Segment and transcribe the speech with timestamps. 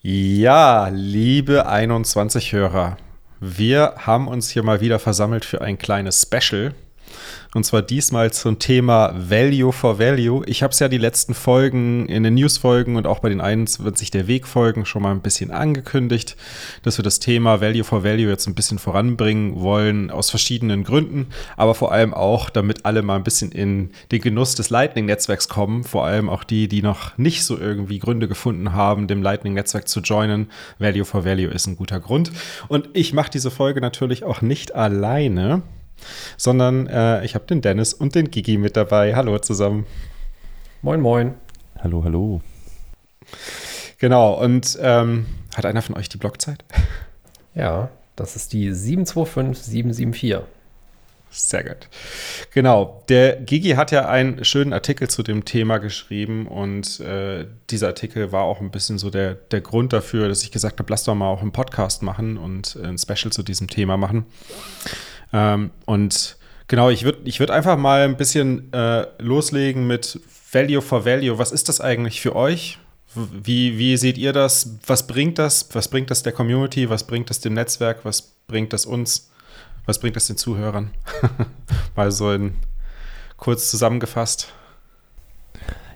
[0.00, 2.98] Ja, liebe 21 Hörer,
[3.40, 6.72] wir haben uns hier mal wieder versammelt für ein kleines Special.
[7.58, 10.44] Und zwar diesmal zum Thema Value for Value.
[10.46, 14.12] Ich habe es ja die letzten Folgen in den News-Folgen und auch bei den 21
[14.12, 16.36] der Weg-Folgen schon mal ein bisschen angekündigt,
[16.84, 21.26] dass wir das Thema Value for Value jetzt ein bisschen voranbringen wollen, aus verschiedenen Gründen,
[21.56, 25.82] aber vor allem auch, damit alle mal ein bisschen in den Genuss des Lightning-Netzwerks kommen,
[25.82, 29.98] vor allem auch die, die noch nicht so irgendwie Gründe gefunden haben, dem Lightning-Netzwerk zu
[29.98, 30.48] joinen.
[30.78, 32.30] Value for Value ist ein guter Grund.
[32.68, 35.64] Und ich mache diese Folge natürlich auch nicht alleine
[36.36, 39.14] sondern äh, ich habe den Dennis und den Gigi mit dabei.
[39.14, 39.86] Hallo zusammen.
[40.82, 41.34] Moin, moin.
[41.78, 42.40] Hallo, hallo.
[43.98, 46.64] Genau, und ähm, hat einer von euch die Blockzeit?
[47.54, 50.42] Ja, das ist die 725774.
[51.30, 51.88] Sehr gut.
[52.54, 57.88] Genau, der Gigi hat ja einen schönen Artikel zu dem Thema geschrieben und äh, dieser
[57.88, 61.04] Artikel war auch ein bisschen so der, der Grund dafür, dass ich gesagt habe, lass
[61.04, 64.24] doch mal auch einen Podcast machen und ein Special zu diesem Thema machen.
[65.32, 66.36] Ähm, und
[66.68, 70.20] genau, ich würde ich würd einfach mal ein bisschen äh, loslegen mit
[70.52, 71.38] Value for Value.
[71.38, 72.78] Was ist das eigentlich für euch?
[73.14, 74.76] Wie, wie seht ihr das?
[74.86, 75.68] Was bringt das?
[75.72, 76.88] Was bringt das der Community?
[76.90, 78.04] Was bringt das dem Netzwerk?
[78.04, 79.30] Was bringt das uns?
[79.86, 80.90] Was bringt das den Zuhörern?
[81.96, 82.54] mal so in
[83.38, 84.52] kurz zusammengefasst.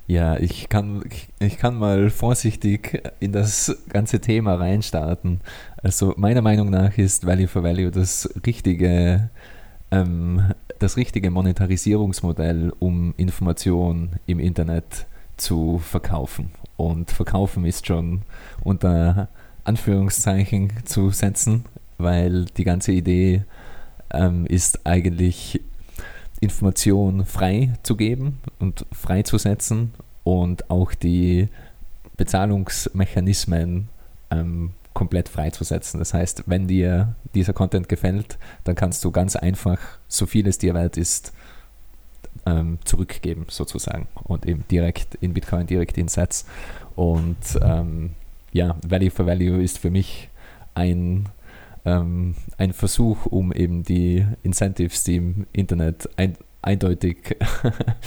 [0.07, 1.05] Ja, ich kann,
[1.39, 5.41] ich kann mal vorsichtig in das ganze Thema reinstarten.
[5.83, 9.31] Also meiner Meinung nach ist Value for Value das richtige,
[9.91, 16.53] ähm, das richtige Monetarisierungsmodell, um Information im Internet zu verkaufen.
[16.77, 18.23] Und verkaufen ist schon
[18.63, 19.29] unter
[19.65, 21.65] Anführungszeichen zu setzen,
[21.99, 23.45] weil die ganze Idee
[24.13, 25.61] ähm, ist eigentlich
[26.41, 31.49] Information frei zu geben und freizusetzen und auch die
[32.17, 33.89] Bezahlungsmechanismen
[34.31, 35.99] ähm, komplett freizusetzen.
[35.99, 40.59] Das heißt, wenn dir dieser Content gefällt, dann kannst du ganz einfach, so viel es
[40.59, 41.33] dir wert ist,
[42.47, 46.47] ähm, zurückgeben sozusagen und eben direkt in Bitcoin, direkt in Sets.
[46.97, 48.13] Und ähm,
[48.53, 50.29] ja, Value for Value ist für mich
[50.75, 51.29] ein
[51.85, 57.37] ähm, ein Versuch, um eben die Incentives, die im Internet ein, eindeutig,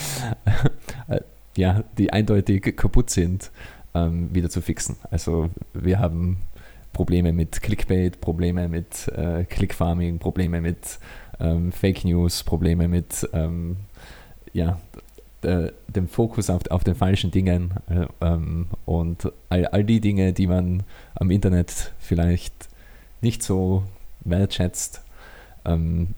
[1.07, 1.19] äh,
[1.57, 3.51] ja, die eindeutig kaputt sind,
[3.93, 4.97] ähm, wieder zu fixen.
[5.11, 6.37] Also wir haben
[6.95, 10.97] Probleme mit Clickbait, Probleme mit äh, Clickfarming, Probleme mit
[11.41, 13.75] ähm, Fake News, Probleme mit ähm,
[14.53, 14.79] ja,
[15.43, 20.47] dem Fokus auf, auf den falschen Dingen äh, ähm, und all, all die Dinge, die
[20.47, 20.83] man
[21.15, 22.69] am Internet vielleicht
[23.19, 23.83] nicht so
[24.21, 25.03] wertschätzt,
[25.65, 26.15] ähm,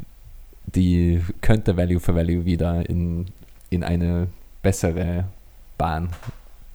[0.67, 3.25] die könnte Value for Value wieder in,
[3.71, 4.27] in eine
[4.61, 5.25] bessere
[5.79, 6.09] Bahn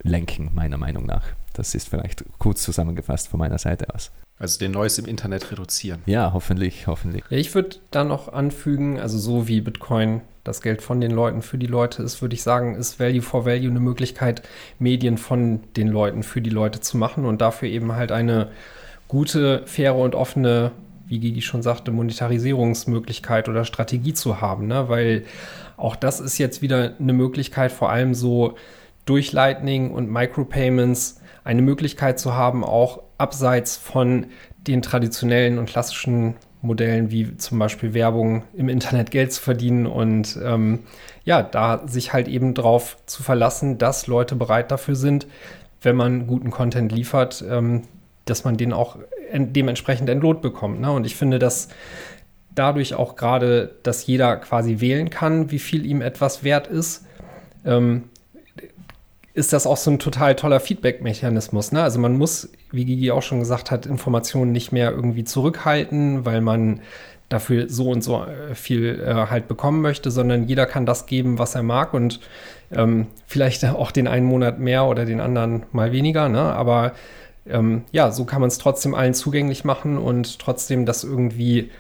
[0.03, 1.23] lenken, meiner Meinung nach.
[1.53, 4.11] Das ist vielleicht kurz zusammengefasst von meiner Seite aus.
[4.39, 6.03] Also den Neues im Internet reduzieren.
[6.07, 7.23] Ja, hoffentlich, hoffentlich.
[7.31, 11.43] Ja, ich würde da noch anfügen, also so wie Bitcoin das Geld von den Leuten
[11.43, 14.43] für die Leute ist, würde ich sagen, ist Value for Value eine Möglichkeit,
[14.81, 18.49] Medien von den Leuten für die Leute zu machen und dafür eben halt eine
[19.07, 20.73] gute, faire und offene,
[21.07, 24.89] wie Gigi schon sagte, Monetarisierungsmöglichkeit oder Strategie zu haben, ne?
[24.89, 25.25] weil
[25.77, 28.57] auch das ist jetzt wieder eine Möglichkeit, vor allem so
[29.05, 34.27] durch Lightning und Micropayments eine Möglichkeit zu haben, auch abseits von
[34.67, 40.39] den traditionellen und klassischen Modellen wie zum Beispiel Werbung im Internet Geld zu verdienen und
[40.45, 40.81] ähm,
[41.25, 45.27] ja, da sich halt eben drauf zu verlassen, dass Leute bereit dafür sind,
[45.81, 47.83] wenn man guten Content liefert, ähm,
[48.25, 48.99] dass man den auch
[49.35, 50.81] dementsprechend entlohnt bekommt.
[50.81, 50.93] Ne?
[50.93, 51.69] Und ich finde, dass
[52.55, 57.07] dadurch auch gerade, dass jeder quasi wählen kann, wie viel ihm etwas wert ist,
[57.65, 58.05] ähm,
[59.35, 61.73] ist das auch so ein total toller Feedback-Mechanismus.
[61.73, 61.83] Ne?
[61.83, 66.41] Also man muss, wie Gigi auch schon gesagt hat, Informationen nicht mehr irgendwie zurückhalten, weil
[66.41, 66.81] man
[67.31, 71.39] dafür so und so äh, viel äh, halt bekommen möchte, sondern jeder kann das geben,
[71.39, 72.21] was er mag und
[72.71, 76.29] ähm, vielleicht auch den einen Monat mehr oder den anderen mal weniger.
[76.29, 76.41] Ne?
[76.41, 76.93] Aber
[77.49, 81.71] ähm, ja, so kann man es trotzdem allen zugänglich machen und trotzdem das irgendwie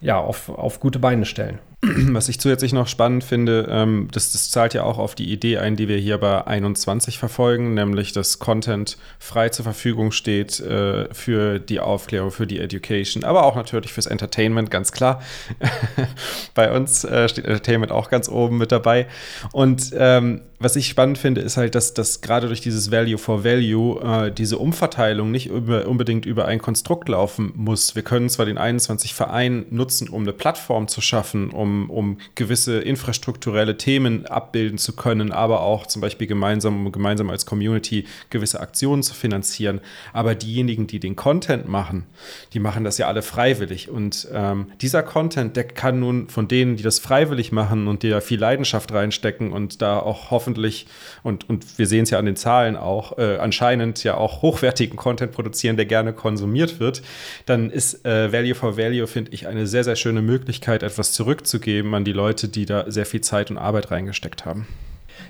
[0.00, 1.58] ja, auf, auf gute Beine stellen.
[1.82, 5.58] Was ich zusätzlich noch spannend finde, ähm, das, das, zahlt ja auch auf die Idee
[5.58, 11.12] ein, die wir hier bei 21 verfolgen, nämlich dass Content frei zur Verfügung steht äh,
[11.14, 15.22] für die Aufklärung, für die Education, aber auch natürlich fürs Entertainment, ganz klar.
[16.54, 19.06] bei uns äh, steht Entertainment auch ganz oben mit dabei.
[19.52, 23.42] Und ähm, was ich spannend finde, ist halt, dass, dass gerade durch dieses Value for
[23.42, 27.94] Value äh, diese Umverteilung nicht über, unbedingt über ein Konstrukt laufen muss.
[27.94, 32.18] Wir können zwar den 21 Verein nutzen, um eine Plattform zu schaffen, um um, um
[32.34, 38.60] gewisse infrastrukturelle Themen abbilden zu können, aber auch zum Beispiel gemeinsam, gemeinsam als Community gewisse
[38.60, 39.80] Aktionen zu finanzieren.
[40.12, 42.06] Aber diejenigen, die den Content machen,
[42.52, 43.88] die machen das ja alle freiwillig.
[43.88, 48.10] Und ähm, dieser Content, der kann nun von denen, die das freiwillig machen und die
[48.10, 50.86] da viel Leidenschaft reinstecken und da auch hoffentlich,
[51.22, 54.96] und, und wir sehen es ja an den Zahlen auch, äh, anscheinend ja auch hochwertigen
[54.96, 57.02] Content produzieren, der gerne konsumiert wird,
[57.46, 61.94] dann ist äh, Value for Value, finde ich, eine sehr, sehr schöne Möglichkeit, etwas zurückzugeben
[61.94, 64.66] an die Leute, die da sehr viel Zeit und Arbeit reingesteckt haben.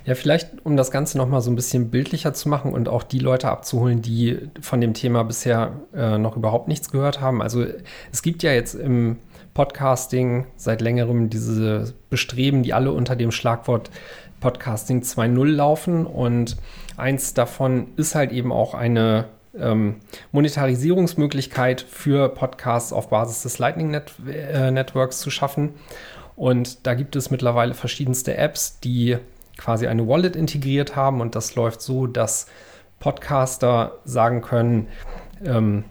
[0.07, 3.19] Ja, vielleicht, um das Ganze nochmal so ein bisschen bildlicher zu machen und auch die
[3.19, 7.43] Leute abzuholen, die von dem Thema bisher äh, noch überhaupt nichts gehört haben.
[7.43, 7.67] Also
[8.11, 9.19] es gibt ja jetzt im
[9.53, 13.91] Podcasting seit längerem diese Bestreben, die alle unter dem Schlagwort
[14.41, 16.07] Podcasting 2.0 laufen.
[16.07, 16.57] Und
[16.97, 19.27] eins davon ist halt eben auch eine
[19.59, 19.97] ähm,
[20.33, 25.75] Monetarisierungsmöglichkeit für Podcasts auf Basis des Lightning Net äh, Networks zu schaffen.
[26.37, 29.19] Und da gibt es mittlerweile verschiedenste Apps, die
[29.59, 31.21] quasi eine Wallet integriert haben.
[31.21, 32.47] Und das läuft so, dass
[32.99, 34.89] Podcaster sagen können,
[35.45, 35.85] ähm,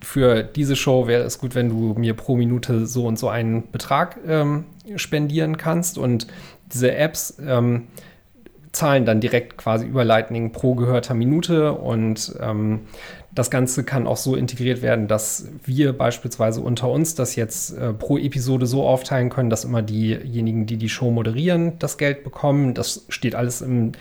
[0.00, 3.70] für diese Show wäre es gut, wenn du mir pro Minute so und so einen
[3.70, 4.64] Betrag ähm,
[4.96, 5.96] spendieren kannst.
[5.96, 6.26] Und
[6.72, 7.88] diese Apps ähm,
[8.72, 12.80] zahlen dann direkt quasi über Lightning pro gehörter Minute und ähm,
[13.34, 17.94] das Ganze kann auch so integriert werden, dass wir beispielsweise unter uns das jetzt äh,
[17.94, 22.74] pro Episode so aufteilen können, dass immer diejenigen, die die Show moderieren, das Geld bekommen.
[22.74, 23.92] Das steht alles im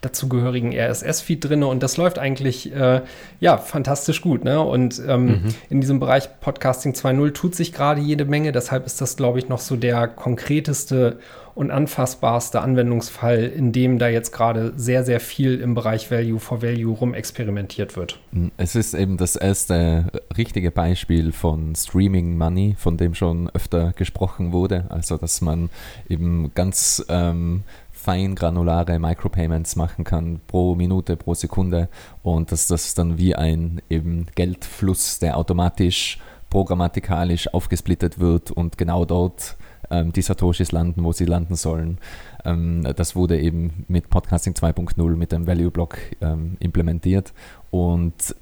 [0.00, 3.02] dazugehörigen RSS-Feed drin und das läuft eigentlich äh,
[3.38, 4.42] ja fantastisch gut.
[4.42, 4.60] Ne?
[4.60, 5.54] Und ähm, mhm.
[5.68, 8.50] in diesem Bereich Podcasting 2.0 tut sich gerade jede Menge.
[8.50, 11.20] Deshalb ist das, glaube ich, noch so der konkreteste
[11.60, 16.62] und anfassbarste Anwendungsfall, in dem da jetzt gerade sehr, sehr viel im Bereich Value for
[16.62, 18.18] Value rumexperimentiert wird.
[18.56, 20.06] Es ist eben das erste
[20.38, 24.86] richtige Beispiel von Streaming Money, von dem schon öfter gesprochen wurde.
[24.88, 25.68] Also, dass man
[26.08, 31.90] eben ganz ähm, fein granulare Micropayments machen kann pro Minute, pro Sekunde
[32.22, 36.18] und dass das dann wie ein eben Geldfluss, der automatisch
[36.48, 39.58] programmatikalisch aufgesplittet wird und genau dort
[39.90, 41.98] ähm, die Satoshis landen, wo sie landen sollen.
[42.44, 47.32] Ähm, das wurde eben mit Podcasting 2.0 mit dem Value Block ähm, implementiert
[47.70, 48.34] und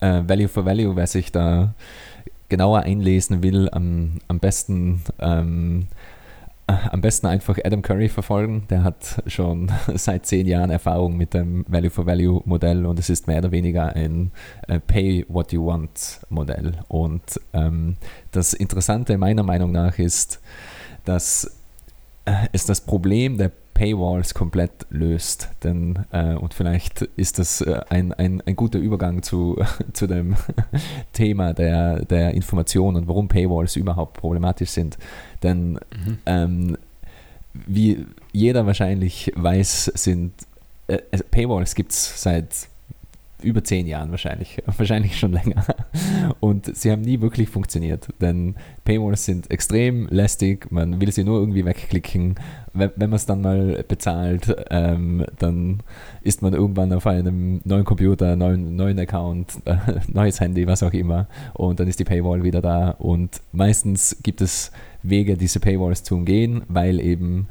[0.00, 1.74] äh, Value for Value, wer sich da
[2.48, 5.88] genauer einlesen will, am, am besten ähm,
[6.68, 8.64] äh, am besten einfach Adam Curry verfolgen.
[8.70, 13.08] Der hat schon seit zehn Jahren Erfahrung mit dem Value for Value Modell und es
[13.08, 14.32] ist mehr oder weniger ein
[14.66, 16.72] äh, Pay What You Want Modell.
[16.88, 17.96] Und ähm,
[18.32, 20.40] das Interessante meiner Meinung nach ist,
[21.06, 21.58] dass
[22.26, 25.50] äh, es das Problem der Paywalls komplett löst.
[25.62, 29.62] Denn, äh, und vielleicht ist das äh, ein, ein, ein guter Übergang zu,
[29.92, 30.36] zu dem
[31.12, 34.96] Thema der, der Information und warum Paywalls überhaupt problematisch sind.
[35.42, 36.18] Denn mhm.
[36.26, 36.78] ähm,
[37.66, 40.32] wie jeder wahrscheinlich weiß, sind
[40.88, 40.98] äh,
[41.30, 42.68] Paywalls gibt es seit
[43.42, 45.64] über zehn Jahren wahrscheinlich, wahrscheinlich schon länger.
[46.40, 48.54] Und sie haben nie wirklich funktioniert, denn
[48.84, 52.36] Paywalls sind extrem lästig, man will sie nur irgendwie wegklicken.
[52.72, 55.82] Wenn, man es dann mal bezahlt, ähm, dann
[56.22, 59.76] ist man irgendwann auf einem neuen Computer, neuen, neuen Account, äh,
[60.12, 62.90] neues Handy, was auch immer, und dann ist die Paywall wieder da.
[62.90, 64.72] Und meistens gibt es
[65.02, 67.48] Wege, diese Paywalls zu umgehen, weil eben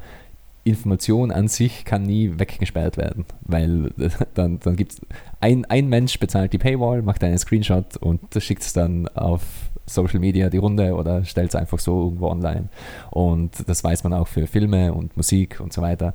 [0.66, 3.92] Information an sich kann nie weggesperrt werden, weil
[4.34, 5.00] dann, dann gibt es
[5.40, 9.42] ein, ein Mensch bezahlt die Paywall, macht einen Screenshot und schickt es dann auf
[9.86, 12.68] Social Media die Runde oder stellt es einfach so irgendwo online.
[13.10, 16.14] Und das weiß man auch für Filme und Musik und so weiter.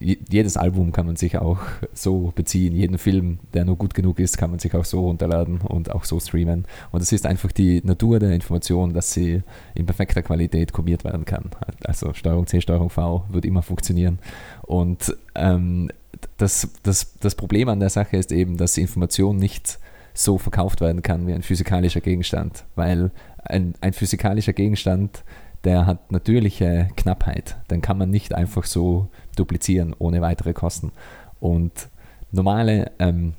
[0.00, 1.58] Jedes Album kann man sich auch
[1.92, 2.74] so beziehen.
[2.74, 6.04] Jeden Film, der nur gut genug ist, kann man sich auch so runterladen und auch
[6.04, 6.66] so streamen.
[6.92, 9.42] Und es ist einfach die Natur der Information, dass sie
[9.74, 11.50] in perfekter Qualität kopiert werden kann.
[11.84, 14.20] Also Steuerung C, Steuerung V wird immer funktionieren.
[14.62, 15.90] Und ähm,
[16.36, 19.78] das, das, das Problem an der Sache ist eben, dass Information nicht
[20.18, 23.12] so verkauft werden kann wie ein physikalischer Gegenstand, weil
[23.44, 25.22] ein, ein physikalischer Gegenstand,
[25.62, 30.90] der hat natürliche Knappheit, den kann man nicht einfach so duplizieren ohne weitere Kosten.
[31.38, 31.88] Und
[32.32, 33.34] normale ähm,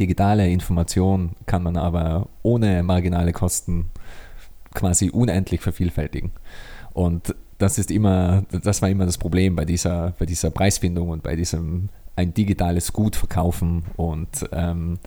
[0.00, 3.90] digitale Information kann man aber ohne marginale Kosten
[4.74, 6.32] quasi unendlich vervielfältigen.
[6.94, 11.22] Und das ist immer, das war immer das Problem bei dieser, bei dieser Preisfindung und
[11.22, 14.98] bei diesem ein digitales Gut verkaufen und ähm,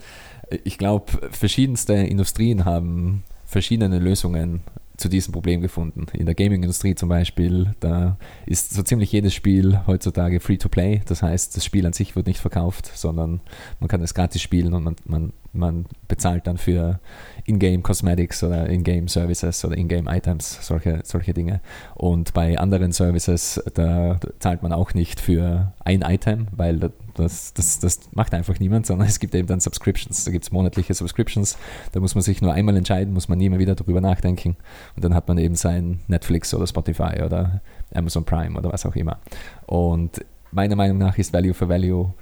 [0.64, 4.62] ich glaube, verschiedenste Industrien haben verschiedene Lösungen
[4.96, 6.06] zu diesem Problem gefunden.
[6.12, 8.16] In der Gaming-Industrie zum Beispiel, da
[8.46, 11.02] ist so ziemlich jedes Spiel heutzutage free to play.
[11.06, 13.40] Das heißt, das Spiel an sich wird nicht verkauft, sondern
[13.80, 17.00] man kann es gratis spielen und man, man man bezahlt dann für
[17.44, 21.60] Ingame Cosmetics oder Ingame Services oder Ingame Items, solche, solche Dinge.
[21.94, 27.78] Und bei anderen Services, da zahlt man auch nicht für ein Item, weil das, das,
[27.78, 30.24] das macht einfach niemand, sondern es gibt eben dann Subscriptions.
[30.24, 31.56] Da gibt es monatliche Subscriptions.
[31.92, 34.56] Da muss man sich nur einmal entscheiden, muss man nie mehr wieder darüber nachdenken.
[34.96, 37.60] Und dann hat man eben sein Netflix oder Spotify oder
[37.94, 39.18] Amazon Prime oder was auch immer.
[39.66, 42.12] Und meiner Meinung nach ist Value for Value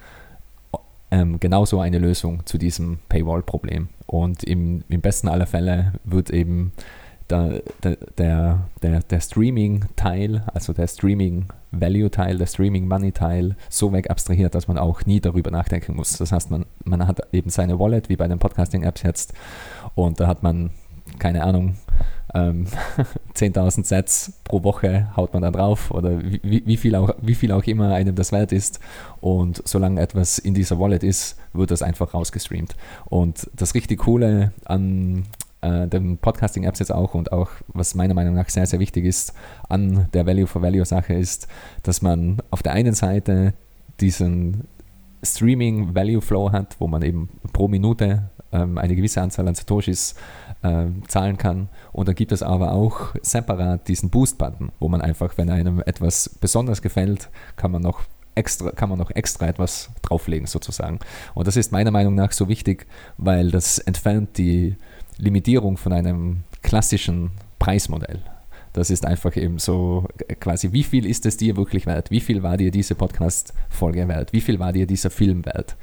[1.11, 3.89] ähm, genauso eine Lösung zu diesem Paywall-Problem.
[4.07, 6.73] Und im, im besten aller Fälle wird eben
[7.31, 14.79] der, der, der, der Streaming-Teil, also der Streaming-Value-Teil, der Streaming-Money-Teil so weg abstrahiert, dass man
[14.79, 16.19] auch nie darüber nachdenken muss.
[16.19, 19.33] Das heißt, man, man hat eben seine Wallet, wie bei den Podcasting-Apps jetzt,
[19.95, 20.71] und da hat man,
[21.19, 21.77] keine Ahnung,
[22.35, 22.67] ähm,
[23.35, 27.53] 10.000 Sets pro Woche haut man da drauf oder wie, wie, viel auch, wie viel
[27.53, 28.81] auch immer einem das wert ist.
[29.21, 32.77] Und solange etwas in dieser Wallet ist, wird das einfach rausgestreamt.
[33.07, 35.25] Und das richtig Coole an
[35.63, 39.35] äh, den Podcasting-Apps jetzt auch und auch, was meiner Meinung nach sehr, sehr wichtig ist
[39.69, 41.49] an der Value-for-Value-Sache ist,
[41.83, 43.55] dass man auf der einen Seite
[44.01, 44.65] diesen
[45.23, 50.15] Streaming-Value-Flow hat, wo man eben pro Minute ähm, eine gewisse Anzahl an Satoshis
[50.63, 51.69] äh, zahlen kann.
[51.93, 56.29] Und dann gibt es aber auch separat diesen Boost-Button, wo man einfach, wenn einem etwas
[56.41, 58.03] besonders gefällt, kann man noch
[58.35, 61.01] extra, kann man noch extra etwas drauflegen sozusagen.
[61.35, 62.87] Und das ist meiner Meinung nach so wichtig,
[63.19, 64.77] weil das entfernt die
[65.21, 68.21] Limitierung von einem klassischen Preismodell.
[68.73, 70.07] Das ist einfach eben so
[70.39, 72.11] quasi, wie viel ist es dir wirklich wert?
[72.11, 74.33] Wie viel war dir diese Podcast-Folge wert?
[74.33, 75.77] Wie viel war dir dieser Film wert?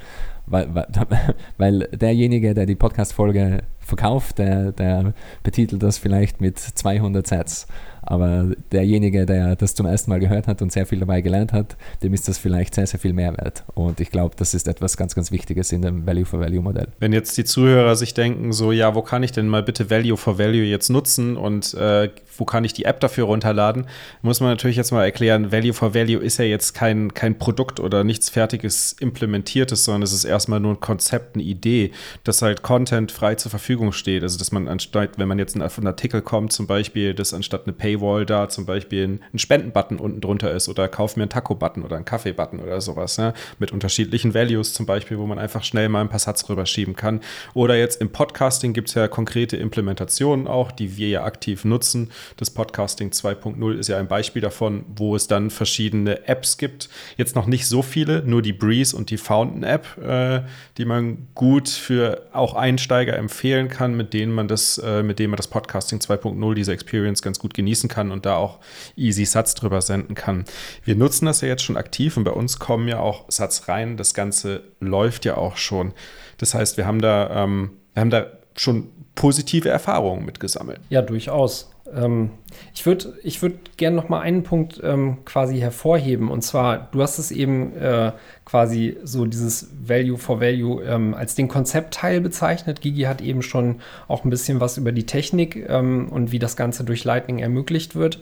[0.46, 0.86] Weil, weil,
[1.58, 7.66] weil derjenige, der die Podcast-Folge verkauft, der, der betitelt das vielleicht mit 200 Sets.
[8.10, 11.76] Aber derjenige, der das zum ersten Mal gehört hat und sehr viel dabei gelernt hat,
[12.02, 13.64] dem ist das vielleicht sehr, sehr viel mehr wert.
[13.74, 16.88] Und ich glaube, das ist etwas ganz, ganz Wichtiges in dem Value-for-Value-Modell.
[17.00, 20.64] Wenn jetzt die Zuhörer sich denken, so, ja, wo kann ich denn mal bitte Value-for-Value
[20.64, 23.86] jetzt nutzen und äh, wo kann ich die App dafür runterladen,
[24.22, 28.30] muss man natürlich jetzt mal erklären, Value-for-Value ist ja jetzt kein, kein Produkt oder nichts
[28.30, 31.90] Fertiges implementiertes, sondern es ist erstmal nur ein Konzept, eine Idee,
[32.24, 34.22] dass halt Content frei zur Verfügung steht.
[34.22, 37.66] Also, dass man anstatt, wenn man jetzt auf einen Artikel kommt, zum Beispiel, dass anstatt
[37.66, 41.30] eine Pay Paywall da zum Beispiel ein, Spenden-Button unten drunter ist oder kauf mir einen
[41.30, 45.64] Taco-Button oder einen Kaffee-Button oder sowas, ja, mit unterschiedlichen Values zum Beispiel, wo man einfach
[45.64, 47.20] schnell mal ein paar Satz rüberschieben kann.
[47.54, 52.10] Oder jetzt im Podcasting gibt es ja konkrete Implementationen auch, die wir ja aktiv nutzen.
[52.36, 56.88] Das Podcasting 2.0 ist ja ein Beispiel davon, wo es dann verschiedene Apps gibt.
[57.16, 60.40] Jetzt noch nicht so viele, nur die Breeze und die Fountain-App, äh,
[60.76, 65.30] die man gut für auch Einsteiger empfehlen kann, mit denen man das, äh, mit denen
[65.30, 68.58] man das Podcasting 2.0, diese Experience ganz gut genießen nutzen kann und da auch
[68.96, 70.44] easy Satz drüber senden kann.
[70.84, 73.96] Wir nutzen das ja jetzt schon aktiv und bei uns kommen ja auch Satz rein.
[73.96, 75.92] Das Ganze läuft ja auch schon.
[76.38, 78.26] Das heißt, wir haben da, ähm, wir haben da
[78.56, 80.80] schon positive Erfahrungen mitgesammelt.
[80.90, 81.70] Ja, durchaus.
[81.94, 82.30] Ähm,
[82.74, 86.30] ich würde ich würd gerne noch mal einen Punkt ähm, quasi hervorheben.
[86.30, 88.12] Und zwar, du hast es eben äh,
[88.44, 92.80] quasi so dieses Value for Value ähm, als den Konzeptteil bezeichnet.
[92.80, 96.56] Gigi hat eben schon auch ein bisschen was über die Technik ähm, und wie das
[96.56, 98.20] Ganze durch Lightning ermöglicht wird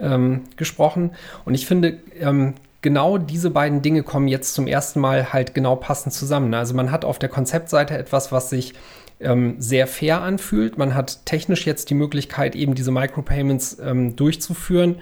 [0.00, 1.12] ähm, gesprochen.
[1.44, 5.76] Und ich finde, ähm, genau diese beiden Dinge kommen jetzt zum ersten Mal halt genau
[5.76, 6.54] passend zusammen.
[6.54, 8.74] Also man hat auf der Konzeptseite etwas, was sich
[9.20, 10.78] ähm, sehr fair anfühlt.
[10.78, 14.96] Man hat technisch jetzt die Möglichkeit, eben diese Micropayments ähm, durchzuführen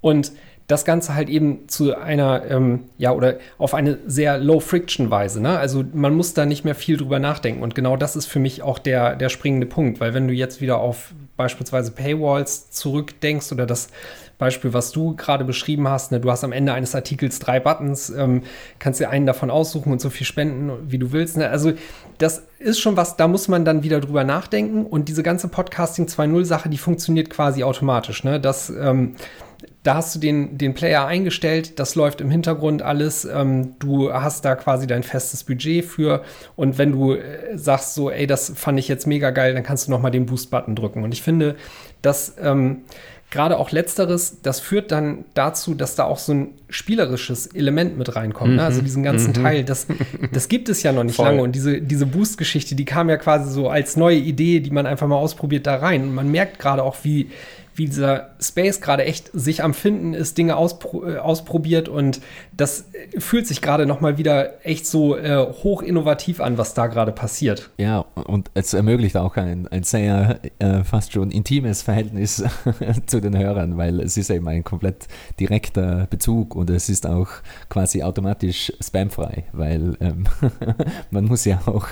[0.00, 0.32] und
[0.66, 5.40] das Ganze halt eben zu einer, ähm, ja, oder auf eine sehr Low-Friction-Weise.
[5.40, 5.56] Ne?
[5.58, 7.62] Also man muss da nicht mehr viel drüber nachdenken.
[7.62, 10.60] Und genau das ist für mich auch der, der springende Punkt, weil wenn du jetzt
[10.60, 13.90] wieder auf beispielsweise Paywalls zurückdenkst oder das
[14.38, 18.10] Beispiel, was du gerade beschrieben hast, ne, du hast am Ende eines Artikels drei Buttons,
[18.10, 18.42] ähm,
[18.78, 21.36] kannst dir einen davon aussuchen und so viel spenden, wie du willst.
[21.36, 21.48] Ne?
[21.48, 21.72] Also
[22.18, 26.06] das ist schon was, da muss man dann wieder drüber nachdenken und diese ganze Podcasting
[26.06, 28.24] 2.0 Sache, die funktioniert quasi automatisch.
[28.24, 28.40] Ne?
[28.40, 29.16] Das ähm,
[29.86, 33.24] da hast du den, den Player eingestellt, das läuft im Hintergrund alles.
[33.24, 36.22] Ähm, du hast da quasi dein festes Budget für.
[36.56, 39.86] Und wenn du äh, sagst so, ey, das fand ich jetzt mega geil, dann kannst
[39.86, 41.04] du nochmal den Boost-Button drücken.
[41.04, 41.54] Und ich finde,
[42.02, 42.78] dass ähm,
[43.30, 48.16] gerade auch letzteres, das führt dann dazu, dass da auch so ein spielerisches Element mit
[48.16, 48.50] reinkommt.
[48.50, 48.56] Mhm.
[48.56, 48.64] Ne?
[48.64, 48.86] Also mhm.
[48.86, 49.34] diesen ganzen mhm.
[49.34, 49.86] Teil, das,
[50.32, 51.26] das gibt es ja noch nicht Voll.
[51.26, 51.42] lange.
[51.42, 55.06] Und diese, diese Boost-Geschichte, die kam ja quasi so als neue Idee, die man einfach
[55.06, 56.02] mal ausprobiert da rein.
[56.02, 57.30] Und man merkt gerade auch, wie
[57.76, 62.20] wie dieser Space gerade echt sich am Finden ist, Dinge auspro äh, ausprobiert und
[62.56, 66.74] das äh, fühlt sich gerade noch mal wieder echt so äh, hoch innovativ an, was
[66.74, 67.70] da gerade passiert.
[67.76, 72.42] Ja, und es ermöglicht auch ein, ein sehr äh, fast schon intimes Verhältnis
[73.06, 75.06] zu den Hörern, weil es ist eben ein komplett
[75.38, 77.28] direkter Bezug und es ist auch
[77.68, 80.24] quasi automatisch spamfrei, weil ähm,
[81.10, 81.88] man muss ja auch,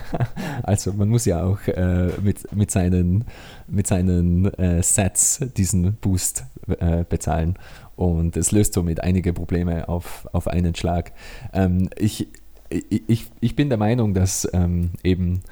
[0.62, 3.24] also man muss ja auch äh, mit, mit seinen,
[3.68, 6.44] mit seinen äh, Sets diesen Boost
[6.80, 7.58] äh, bezahlen
[7.96, 11.12] und es löst somit einige Probleme auf, auf einen Schlag.
[11.52, 12.28] Ähm, ich,
[12.70, 15.42] ich, ich bin der Meinung, dass ähm, eben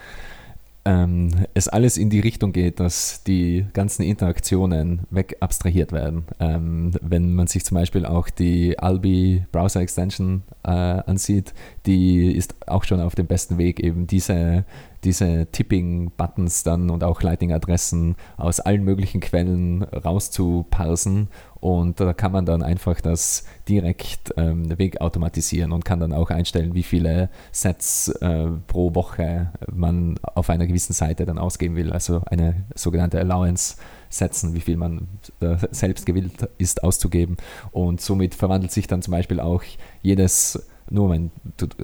[0.85, 6.25] ähm, es alles in die Richtung geht, dass die ganzen Interaktionen wegabstrahiert werden.
[6.40, 11.54] Ähm, wenn man sich zum Beispiel auch die Albi Browser Extension äh, ansieht,
[11.87, 14.64] die ist auch schon auf dem besten Weg, eben diese,
[15.04, 21.28] diese Tipping-Buttons dann und auch Lightning-Adressen aus allen möglichen Quellen rauszuparsen
[21.62, 26.75] und da kann man dann einfach das direkt ähm, wegautomatisieren und kann dann auch einstellen,
[26.75, 31.92] wie viele Sets äh, pro Woche man auf einer gewissen Seite dann ausgeben will.
[31.92, 33.76] Also eine sogenannte Allowance
[34.09, 35.06] setzen, wie viel man
[35.38, 37.37] äh, selbst gewillt ist auszugeben.
[37.71, 39.62] Und somit verwandelt sich dann zum Beispiel auch
[40.02, 41.30] jedes nur um ein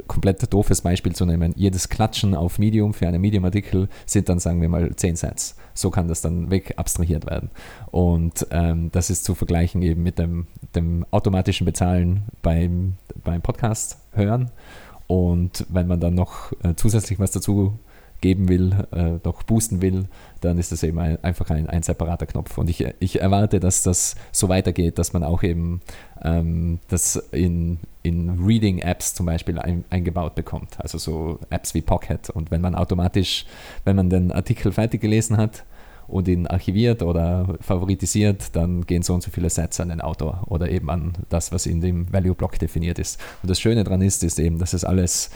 [0.06, 4.60] komplett doofes Beispiel zu nehmen, jedes Klatschen auf Medium für einen Medium-Artikel sind dann, sagen
[4.60, 5.56] wir mal, 10 Sets.
[5.74, 7.50] So kann das dann weg abstrahiert werden.
[7.90, 13.98] Und ähm, das ist zu vergleichen eben mit dem, dem automatischen Bezahlen beim, beim Podcast
[14.12, 14.50] hören.
[15.06, 17.78] Und wenn man dann noch äh, zusätzlich was dazu
[18.20, 20.06] geben will, äh, noch boosten will,
[20.40, 22.58] dann ist das eben ein, einfach ein, ein separater Knopf.
[22.58, 25.80] Und ich, ich erwarte, dass das so weitergeht, dass man auch eben
[26.22, 30.80] ähm, das in, in Reading-Apps zum Beispiel ein, eingebaut bekommt.
[30.80, 32.30] Also so Apps wie Pocket.
[32.30, 33.46] Und wenn man automatisch,
[33.84, 35.64] wenn man den Artikel fertig gelesen hat,
[36.08, 40.42] und ihn archiviert oder favoritisiert, dann gehen so und so viele Sets an den Autor
[40.46, 43.20] oder eben an das, was in dem Value-Block definiert ist.
[43.42, 45.30] Und das Schöne daran ist, ist eben, dass es alles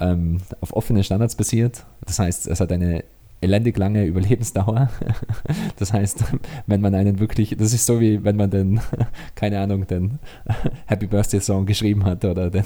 [0.00, 1.84] ähm, auf offene Standards basiert.
[2.04, 3.04] Das heißt, es hat eine
[3.46, 4.90] elendig lange Überlebensdauer.
[5.78, 6.24] Das heißt,
[6.66, 8.80] wenn man einen wirklich, das ist so wie wenn man den,
[9.34, 10.18] keine Ahnung, den
[10.86, 12.64] Happy Birthday Song geschrieben hat oder den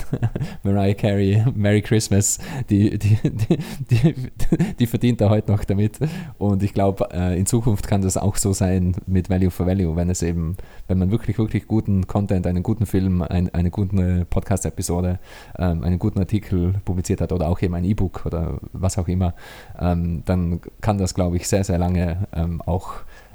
[0.63, 3.59] Mariah Carey Merry Christmas, die, die, die,
[3.91, 4.15] die,
[4.79, 5.99] die verdient er heute noch damit.
[6.39, 9.97] Und ich glaube, äh, in Zukunft kann das auch so sein mit Value for Value,
[9.97, 10.57] wenn es eben,
[10.89, 15.19] wenn man wirklich, wirklich guten Content, einen guten Film, ein, eine gute Podcast-Episode,
[15.59, 19.35] ähm, einen guten Artikel publiziert hat oder auch eben ein E-Book oder was auch immer,
[19.79, 22.95] ähm, dann kann das, glaube ich, sehr, sehr lange ähm, auch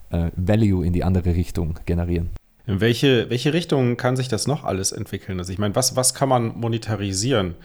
[0.10, 2.30] äh, Value in die andere Richtung generieren.
[2.68, 5.38] In welche, welche Richtung kann sich das noch alles entwickeln?
[5.38, 7.56] Also ich meine, was, was kann man monetarisieren?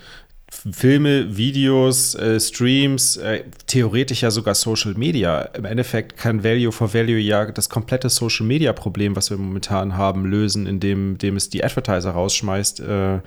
[0.50, 5.42] Filme, Videos, äh, Streams, äh, theoretisch ja sogar Social Media.
[5.54, 9.96] Im Endeffekt kann Value for Value ja das komplette Social Media Problem, was wir momentan
[9.96, 13.20] haben, lösen, indem, indem es die Advertiser rausschmeißt äh,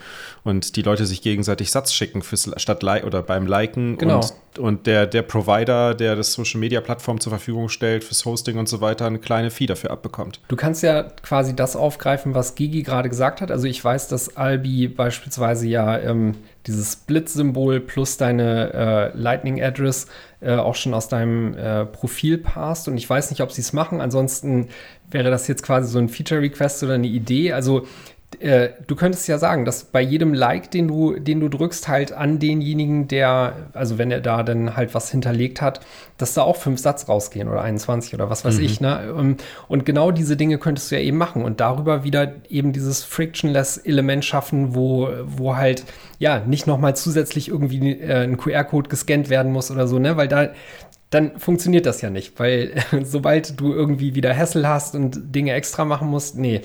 [0.44, 4.18] und die Leute sich gegenseitig Satz schicken fürs statt like oder beim Liken genau.
[4.18, 8.58] und, und der, der Provider, der das Social Media Plattform zur Verfügung stellt fürs Hosting
[8.58, 10.40] und so weiter, eine kleine Fee dafür abbekommt.
[10.50, 13.50] Du kannst ja quasi das aufgreifen, was Gigi gerade gesagt hat.
[13.50, 16.36] Also ich weiß, dass Albi beispielsweise ja ähm,
[16.68, 18.74] dieses Split-Symbol plus deine
[19.14, 20.08] äh, Lightning-Address
[20.42, 22.88] äh, auch schon aus deinem äh, Profil passt.
[22.88, 24.02] Und ich weiß nicht, ob sie es machen.
[24.02, 24.70] Ansonsten
[25.10, 27.54] wäre das jetzt quasi so ein Feature-Request oder eine Idee.
[27.54, 27.86] Also
[28.42, 32.12] äh, du könntest ja sagen, dass bei jedem Like, den du, den du drückst, halt
[32.12, 35.82] an denjenigen, der, also wenn er da dann halt was hinterlegt hat,
[36.18, 38.64] dass da auch fünf Satz rausgehen oder 21 oder was weiß mhm.
[38.64, 38.82] ich.
[38.82, 39.14] Ne?
[39.18, 43.04] Ähm, und genau diese Dinge könntest du ja eben machen und darüber wieder eben dieses
[43.04, 45.84] frictionless-Element schaffen, wo, wo halt
[46.20, 50.18] ja nicht nochmal zusätzlich irgendwie äh, ein QR-Code gescannt werden muss oder so, ne?
[50.18, 50.50] Weil da,
[51.10, 55.86] dann funktioniert das ja nicht, weil sobald du irgendwie wieder Hassel hast und Dinge extra
[55.86, 56.62] machen musst, nee.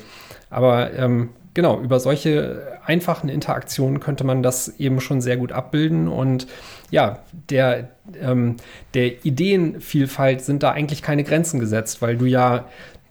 [0.51, 6.07] Aber ähm, genau, über solche einfachen Interaktionen könnte man das eben schon sehr gut abbilden.
[6.07, 6.47] Und
[6.93, 7.19] ja,
[7.51, 7.89] der,
[8.23, 8.59] ähm,
[8.95, 12.67] der Ideenvielfalt sind da eigentlich keine Grenzen gesetzt, weil du ja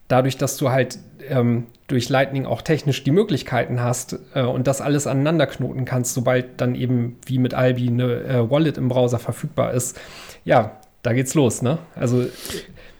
[0.08, 4.80] dadurch, dass du halt ähm, durch Lightning auch technisch die Möglichkeiten hast äh, und das
[4.80, 9.20] alles aneinander knoten kannst, sobald dann eben wie mit Albi eine äh, Wallet im Browser
[9.20, 10.00] verfügbar ist,
[10.46, 11.80] ja, da geht's los, ne?
[11.96, 12.26] Also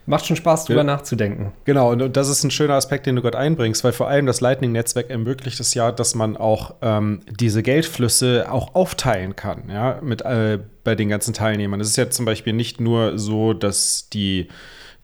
[0.08, 0.86] macht schon Spaß, drüber ja.
[0.86, 1.52] nachzudenken.
[1.66, 4.42] Genau, und, das ist ein schöner Aspekt, den du gerade einbringst, weil vor allem das
[4.42, 10.22] Lightning-Netzwerk ermöglicht es ja, dass man auch ähm, diese Geldflüsse auch aufteilen kann, ja, mit
[10.22, 11.82] äh, bei den ganzen Teilnehmern.
[11.82, 14.48] Es ist ja zum Beispiel nicht nur so, dass die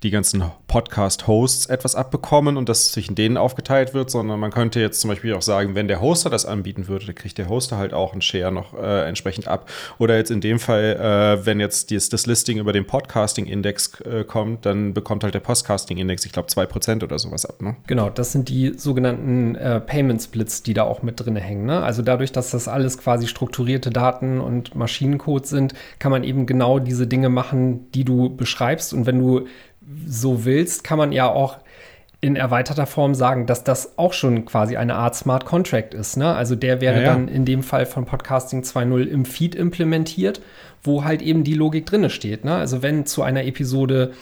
[0.04, 5.00] die ganzen Podcast-Hosts etwas abbekommen und das zwischen denen aufgeteilt wird, sondern man könnte jetzt
[5.00, 7.94] zum Beispiel auch sagen, wenn der Hoster das anbieten würde, dann kriegt der Hoster halt
[7.94, 9.70] auch einen Share noch äh, entsprechend ab.
[10.00, 14.24] Oder jetzt in dem Fall, äh, wenn jetzt dies, das Listing über den Podcasting-Index äh,
[14.26, 17.62] kommt, dann bekommt halt der Podcasting-Index, ich glaube, 2% oder sowas ab.
[17.62, 17.78] Ne?
[17.88, 21.66] Genau, das sind die sogenannten äh, Payment-Splits, die da auch mit drin hängen.
[21.66, 21.82] Ne?
[21.82, 26.80] Also dadurch, dass das alles quasi strukturierte Daten und Maschinencode sind, kann man eben genau
[26.80, 28.94] diese Dinge machen, die du beschreibst.
[28.94, 29.48] Und wenn du
[30.08, 31.58] so willst, kann man ja auch
[32.24, 36.16] in erweiterter Form sagen, dass das auch schon quasi eine Art Smart Contract ist.
[36.16, 36.34] Ne?
[36.34, 37.08] Also der wäre ja, ja.
[37.10, 40.42] dann in dem Fall von Podcasting 2.0 im Feed implementiert,
[40.84, 42.46] wo halt eben die Logik drinne steht.
[42.46, 42.56] Ne?
[42.56, 44.14] Also wenn zu einer Episode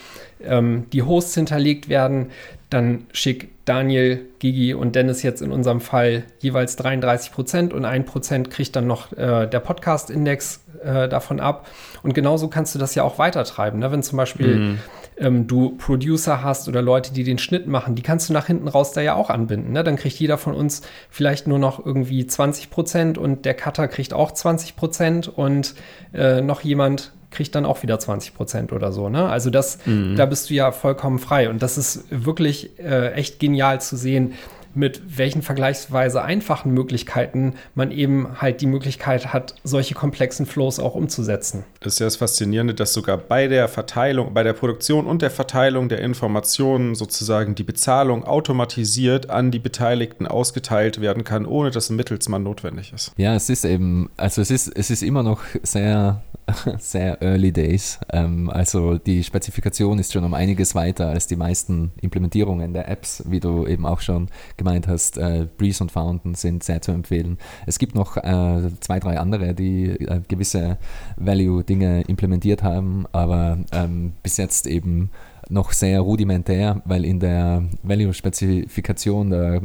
[0.44, 2.32] ähm, die Hosts hinterlegt werden,
[2.72, 8.06] dann schickt Daniel, Gigi und Dennis jetzt in unserem Fall jeweils 33 Prozent und ein
[8.06, 11.68] Prozent kriegt dann noch äh, der Podcast-Index äh, davon ab.
[12.02, 13.80] Und genauso kannst du das ja auch weitertreiben.
[13.80, 13.92] Ne?
[13.92, 14.80] Wenn zum Beispiel mhm
[15.22, 18.68] ähm, du Producer hast oder Leute, die den Schnitt machen, die kannst du nach hinten
[18.68, 19.72] raus da ja auch anbinden.
[19.72, 19.84] Ne?
[19.84, 24.14] Dann kriegt jeder von uns vielleicht nur noch irgendwie 20 Prozent und der Cutter kriegt
[24.14, 25.76] auch 20 Prozent und
[26.14, 29.08] äh, noch jemand kriegt dann auch wieder 20 Prozent oder so.
[29.08, 29.30] Ne?
[29.30, 30.16] Also das, mhm.
[30.18, 31.50] da bist du ja vollkommen frei.
[31.50, 34.34] Und das ist wirklich äh, echt genial zu sehen,
[34.76, 40.96] mit welchen vergleichsweise einfachen Möglichkeiten man eben halt die Möglichkeit hat, solche komplexen Flows auch
[40.96, 41.64] umzusetzen.
[41.80, 45.32] Das ist ja das Faszinierende, dass sogar bei der Verteilung, bei der Produktion und der
[45.32, 51.90] Verteilung der Informationen sozusagen die Bezahlung automatisiert an die Beteiligten ausgeteilt werden kann, ohne dass
[51.90, 53.12] ein Mittelsmann notwendig ist.
[53.18, 56.22] Ja, es ist eben, also es ist, es ist immer noch sehr
[56.80, 58.00] sehr early days.
[58.12, 63.24] Ähm, also die Spezifikation ist schon um einiges weiter als die meisten Implementierungen der Apps,
[63.28, 65.18] wie du eben auch schon gemeint hast.
[65.18, 67.38] Äh, Breeze und Fountain sind sehr zu empfehlen.
[67.66, 70.78] Es gibt noch äh, zwei, drei andere, die äh, gewisse
[71.18, 75.10] Value-Dinge implementiert haben, aber ähm, bis jetzt eben
[75.50, 79.60] noch sehr rudimentär, weil in der Value-Spezifikation da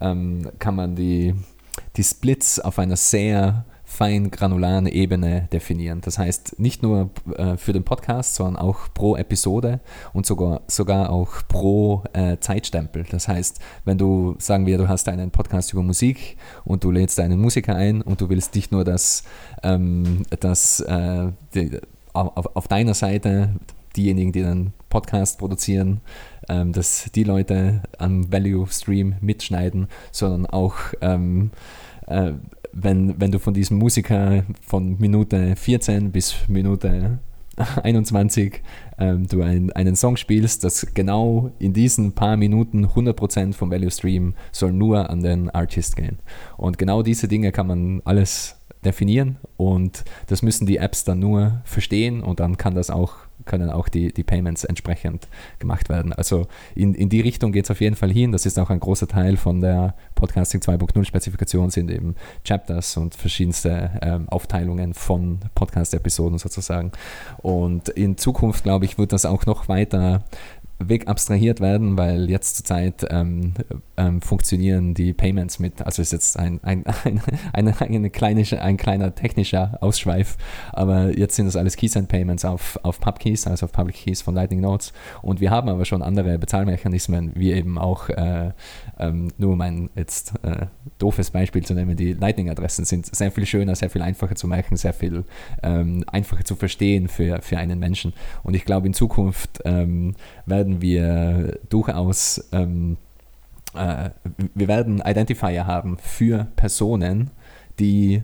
[0.00, 1.34] ähm, kann man die,
[1.96, 3.64] die Splits auf einer sehr
[3.98, 6.00] fein granularen Ebene definieren.
[6.02, 9.80] Das heißt, nicht nur äh, für den Podcast, sondern auch pro Episode
[10.12, 13.04] und sogar, sogar auch pro äh, Zeitstempel.
[13.10, 17.18] Das heißt, wenn du, sagen wir, du hast einen Podcast über Musik und du lädst
[17.18, 19.24] einen Musiker ein und du willst nicht nur, dass,
[19.64, 21.80] ähm, dass äh, die,
[22.12, 23.48] auf, auf deiner Seite
[23.96, 26.02] diejenigen, die den Podcast produzieren,
[26.48, 31.50] ähm, dass die Leute am Value Stream mitschneiden, sondern auch ähm,
[32.06, 32.34] äh,
[32.72, 37.18] wenn, wenn du von diesem Musiker von Minute 14 bis Minute
[37.82, 38.62] 21
[38.98, 43.90] ähm, du ein, einen Song spielst, dass genau in diesen paar Minuten 100% vom Value
[43.90, 46.18] Stream soll nur an den Artist gehen.
[46.56, 51.60] Und genau diese Dinge kann man alles definieren und das müssen die Apps dann nur
[51.64, 55.26] verstehen und dann kann das auch können auch die, die Payments entsprechend
[55.58, 56.12] gemacht werden.
[56.12, 58.30] Also in, in die Richtung geht es auf jeden Fall hin.
[58.30, 62.14] Das ist auch ein großer Teil von der Podcasting 2.0 Spezifikation, sind eben
[62.44, 66.92] Chapters und verschiedenste ähm, Aufteilungen von Podcast-Episoden sozusagen.
[67.38, 70.24] Und in Zukunft, glaube ich, wird das auch noch weiter
[70.78, 73.54] weg abstrahiert werden, weil jetzt zurzeit ähm,
[73.96, 77.20] ähm, funktionieren die Payments mit, also ist jetzt ein, ein, ein,
[77.52, 80.36] eine, eine kleine, ein kleiner technischer Ausschweif,
[80.72, 84.22] aber jetzt sind das alles Keys and Payments auf, auf PubKeys, also auf Public Keys
[84.22, 84.92] von Lightning Notes.
[85.22, 88.52] Und wir haben aber schon andere Bezahlmechanismen, wie eben auch, äh,
[88.98, 90.66] ähm, nur um ein jetzt äh,
[90.98, 94.76] doofes Beispiel zu nehmen, die Lightning-Adressen sind sehr viel schöner, sehr viel einfacher zu merken,
[94.76, 95.24] sehr viel
[95.62, 98.12] ähm, einfacher zu verstehen für, für einen Menschen.
[98.44, 100.14] Und ich glaube in Zukunft ähm,
[100.50, 102.96] werden wir durchaus, ähm,
[103.74, 104.10] äh,
[104.54, 107.30] wir werden Identifier haben für Personen,
[107.78, 108.22] die,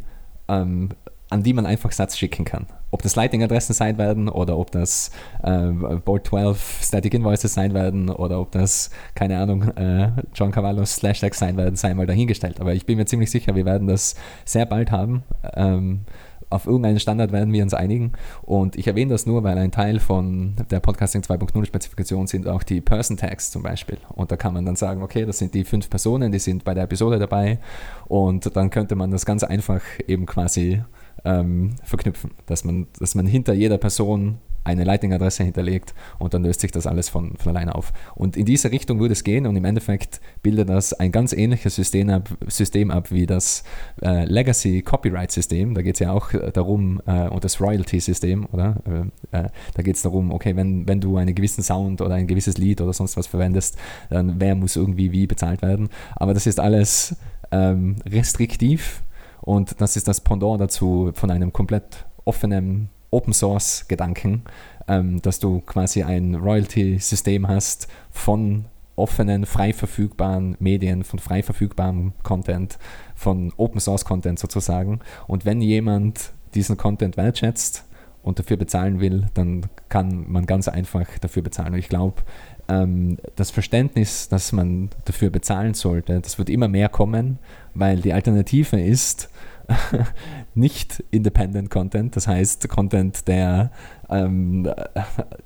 [0.48, 0.90] ähm,
[1.30, 2.66] an die man einfach Satz schicken kann.
[2.90, 5.10] Ob das Lightning-Adressen sein werden oder ob das
[5.42, 5.68] äh,
[6.04, 11.20] Board 12 Static Invoices sein werden oder ob das, keine Ahnung, äh, John Cavallos Slash
[11.32, 12.60] sein werden, sei mal dahingestellt.
[12.60, 15.24] Aber ich bin mir ziemlich sicher, wir werden das sehr bald haben.
[15.54, 16.02] Ähm,
[16.54, 18.12] auf irgendeinen Standard werden wir uns einigen.
[18.42, 22.62] Und ich erwähne das nur, weil ein Teil von der Podcasting 2.0 Spezifikation sind auch
[22.62, 23.98] die Person Tags zum Beispiel.
[24.08, 26.74] Und da kann man dann sagen, okay, das sind die fünf Personen, die sind bei
[26.74, 27.58] der Episode dabei.
[28.06, 30.82] Und dann könnte man das ganz einfach eben quasi
[31.24, 36.60] ähm, verknüpfen, dass man, dass man hinter jeder Person eine Lightning-Adresse hinterlegt und dann löst
[36.60, 37.92] sich das alles von, von alleine auf.
[38.14, 41.76] Und in diese Richtung würde es gehen und im Endeffekt bildet das ein ganz ähnliches
[41.76, 43.62] System ab, System ab wie das
[44.02, 45.74] äh, Legacy Copyright-System.
[45.74, 48.76] Da geht es ja auch darum, äh, und das Royalty-System, oder?
[49.32, 52.26] Äh, äh da geht es darum, okay, wenn, wenn du einen gewissen Sound oder ein
[52.26, 53.76] gewisses Lied oder sonst was verwendest,
[54.10, 55.88] dann wer muss irgendwie wie bezahlt werden.
[56.16, 57.16] Aber das ist alles
[57.50, 59.02] ähm, restriktiv
[59.40, 64.42] und das ist das Pendant dazu von einem komplett offenen Open Source Gedanken,
[64.88, 72.12] ähm, dass du quasi ein Royalty-System hast von offenen, frei verfügbaren Medien, von frei verfügbarem
[72.22, 72.78] Content,
[73.14, 75.00] von Open Source Content sozusagen.
[75.26, 77.84] Und wenn jemand diesen Content wertschätzt
[78.22, 81.74] und dafür bezahlen will, dann kann man ganz einfach dafür bezahlen.
[81.74, 82.22] Und ich glaube,
[82.68, 87.38] ähm, das Verständnis, dass man dafür bezahlen sollte, das wird immer mehr kommen,
[87.74, 89.28] weil die Alternative ist,
[90.54, 93.70] nicht Independent Content, das heißt Content, der
[94.10, 94.70] ähm,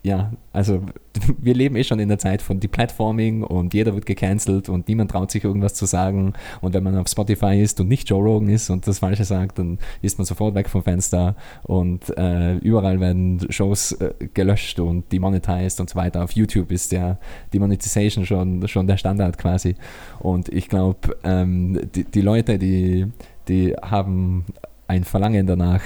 [0.02, 0.82] ja, also
[1.38, 5.10] wir leben eh schon in der Zeit von Deplatforming und jeder wird gecancelt und niemand
[5.10, 6.34] traut sich irgendwas zu sagen.
[6.60, 9.58] Und wenn man auf Spotify ist und nicht Joe Rogan ist und das Falsche sagt,
[9.58, 11.36] dann ist man sofort weg vom Fenster.
[11.62, 16.24] Und äh, überall werden Shows äh, gelöscht und demonetized und so weiter.
[16.24, 17.18] Auf YouTube ist der
[17.52, 19.76] Demonetization schon, schon der Standard quasi.
[20.18, 23.06] Und ich glaube, ähm, die, die Leute, die
[23.48, 24.44] die haben
[24.88, 25.83] ein Verlangen danach,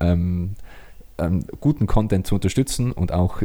[0.00, 0.56] ähm,
[1.18, 3.42] ähm, guten Content zu unterstützen und auch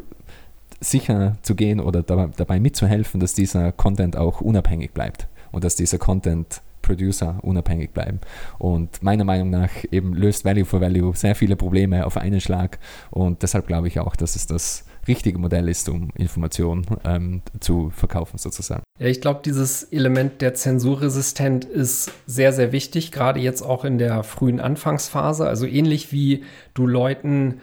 [0.79, 5.75] sicher zu gehen oder dabei, dabei mitzuhelfen, dass dieser Content auch unabhängig bleibt und dass
[5.75, 8.19] dieser Content Producer unabhängig bleiben.
[8.57, 12.79] Und meiner Meinung nach eben löst Value for Value sehr viele Probleme auf einen Schlag
[13.11, 17.89] und deshalb glaube ich auch, dass es das richtige Modell ist, um Informationen ähm, zu
[17.89, 18.83] verkaufen sozusagen.
[18.99, 23.97] Ja, ich glaube, dieses Element der Zensurresistent ist sehr, sehr wichtig, gerade jetzt auch in
[23.97, 25.47] der frühen Anfangsphase.
[25.47, 27.61] Also ähnlich wie du Leuten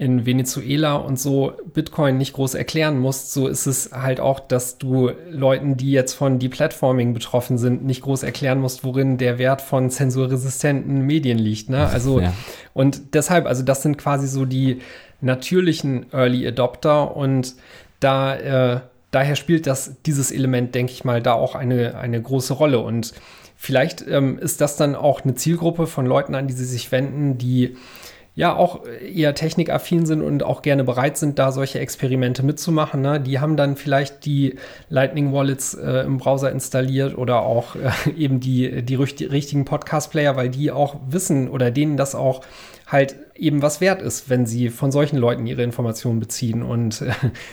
[0.00, 4.78] in Venezuela und so Bitcoin nicht groß erklären musst, so ist es halt auch, dass
[4.78, 9.60] du Leuten, die jetzt von Deplatforming betroffen sind, nicht groß erklären musst, worin der Wert
[9.60, 11.68] von zensurresistenten Medien liegt.
[11.68, 11.86] Ne?
[11.86, 12.32] Also ja.
[12.72, 14.80] und deshalb, also das sind quasi so die
[15.20, 17.54] natürlichen Early Adopter und
[18.00, 18.80] da äh,
[19.10, 23.12] daher spielt das dieses Element, denke ich mal, da auch eine eine große Rolle und
[23.56, 27.38] vielleicht ähm, ist das dann auch eine Zielgruppe von Leuten, an die sie sich wenden,
[27.38, 27.76] die
[28.34, 33.02] ja auch eher technikaffin sind und auch gerne bereit sind, da solche Experimente mitzumachen.
[33.02, 33.20] Ne?
[33.20, 34.56] Die haben dann vielleicht die
[34.88, 40.48] Lightning Wallets äh, im Browser installiert oder auch äh, eben die, die richtigen Podcast-Player, weil
[40.48, 42.42] die auch wissen oder denen das auch
[42.86, 47.12] halt eben was wert ist, wenn sie von solchen Leuten ihre Informationen beziehen und äh,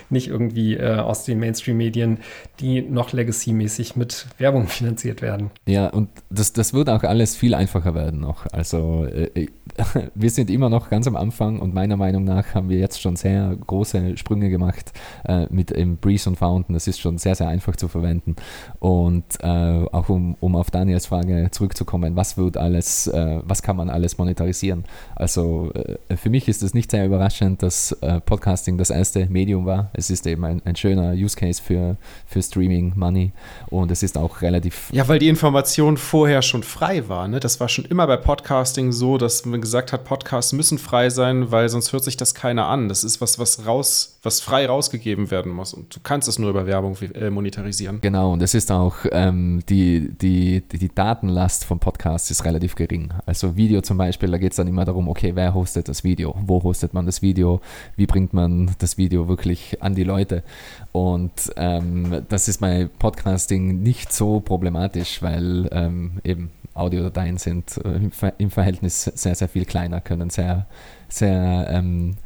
[0.10, 2.20] nicht irgendwie äh, aus den Mainstream-Medien,
[2.60, 5.50] die noch legacy-mäßig mit Werbung finanziert werden.
[5.66, 8.46] Ja, und das, das wird auch alles viel einfacher werden noch.
[8.52, 9.48] Also äh,
[10.16, 13.16] wir sind immer noch ganz am Anfang und meiner Meinung nach haben wir jetzt schon
[13.16, 14.92] sehr große Sprünge gemacht
[15.26, 16.74] äh, mit dem Breeze und Fountain.
[16.74, 18.36] Das ist schon sehr, sehr einfach zu verwenden.
[18.80, 19.48] Und äh,
[19.92, 24.18] auch um, um auf Daniels Frage zurückzukommen, was wird alles, äh, was kann man alles
[24.18, 24.84] monetarisieren?
[25.16, 25.77] Also äh,
[26.16, 29.90] für mich ist es nicht sehr überraschend, dass äh, Podcasting das erste Medium war.
[29.94, 33.32] Es ist eben ein, ein schöner Use Case für, für Streaming Money
[33.70, 34.90] und es ist auch relativ.
[34.92, 37.28] Ja, weil die Information vorher schon frei war.
[37.28, 37.40] Ne?
[37.40, 41.52] Das war schon immer bei Podcasting so, dass man gesagt hat, Podcasts müssen frei sein,
[41.52, 42.90] weil sonst hört sich das keiner an.
[42.90, 46.50] Das ist was, was raus, was frei rausgegeben werden muss und du kannst es nur
[46.50, 48.02] über Werbung äh, monetarisieren.
[48.02, 53.14] Genau, und es ist auch ähm, die, die, die Datenlast von Podcasts ist relativ gering.
[53.26, 56.36] Also Video zum Beispiel, da geht es dann immer darum, okay, wer hostet das Video?
[56.46, 57.62] Wo hostet man das Video?
[57.96, 60.44] Wie bringt man das Video wirklich an die Leute?
[60.92, 68.32] Und ähm, das ist bei Podcasting nicht so problematisch, weil ähm, eben Audiodateien sind äh,
[68.38, 70.68] im Verhältnis sehr, sehr viel kleiner, können sehr,
[71.10, 72.18] sehr ähm,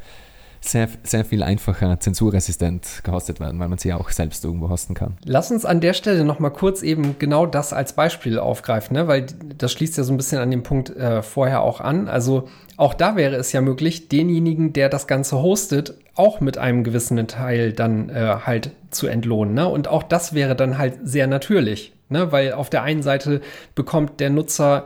[0.63, 5.17] sehr, sehr viel einfacher zensurresistent gehostet werden, weil man sie auch selbst irgendwo hosten kann.
[5.25, 9.07] Lass uns an der Stelle nochmal kurz eben genau das als Beispiel aufgreifen, ne?
[9.07, 9.25] weil
[9.57, 12.07] das schließt ja so ein bisschen an den Punkt äh, vorher auch an.
[12.07, 12.47] Also
[12.77, 17.27] auch da wäre es ja möglich, denjenigen, der das Ganze hostet, auch mit einem gewissen
[17.27, 19.55] Teil dann äh, halt zu entlohnen.
[19.55, 19.67] Ne?
[19.67, 22.31] Und auch das wäre dann halt sehr natürlich, ne?
[22.31, 23.41] weil auf der einen Seite
[23.73, 24.85] bekommt der Nutzer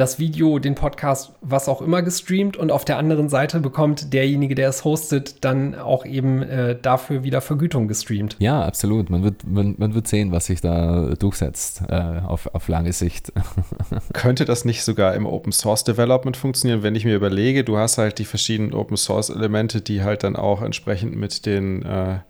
[0.00, 4.54] das Video, den Podcast, was auch immer gestreamt und auf der anderen Seite bekommt derjenige,
[4.54, 8.36] der es hostet, dann auch eben äh, dafür wieder Vergütung gestreamt.
[8.38, 9.10] Ja, absolut.
[9.10, 13.32] Man wird, man, man wird sehen, was sich da durchsetzt äh, auf, auf lange Sicht.
[14.14, 17.98] Könnte das nicht sogar im Open Source Development funktionieren, wenn ich mir überlege, du hast
[17.98, 22.20] halt die verschiedenen Open Source Elemente, die halt dann auch entsprechend mit den äh,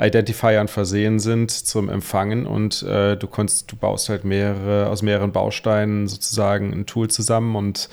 [0.00, 5.32] Identifiern versehen sind zum Empfangen und äh, du, konntest, du baust halt mehrere aus mehreren
[5.32, 7.88] Bausteinen sozusagen ein Tool zusammen und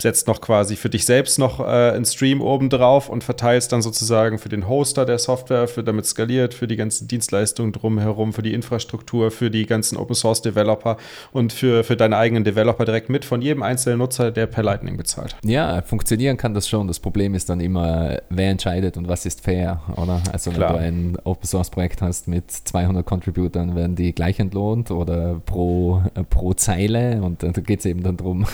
[0.00, 3.82] setzt noch quasi für dich selbst noch äh, einen Stream oben drauf und verteilst dann
[3.82, 8.42] sozusagen für den Hoster der Software, für damit skaliert, für die ganzen Dienstleistungen drumherum, für
[8.42, 10.96] die Infrastruktur, für die ganzen Open Source Developer
[11.32, 14.96] und für, für deine eigenen Developer direkt mit von jedem einzelnen Nutzer, der per Lightning
[14.96, 15.36] bezahlt.
[15.44, 16.86] Ja, funktionieren kann das schon.
[16.86, 20.22] Das Problem ist dann immer, wer entscheidet und was ist fair, oder?
[20.32, 20.80] Also Klar.
[20.80, 25.40] wenn du ein Open Source Projekt hast mit 200 Contributern, werden die gleich entlohnt oder
[25.44, 28.46] pro, äh, pro Zeile und da geht es eben dann darum,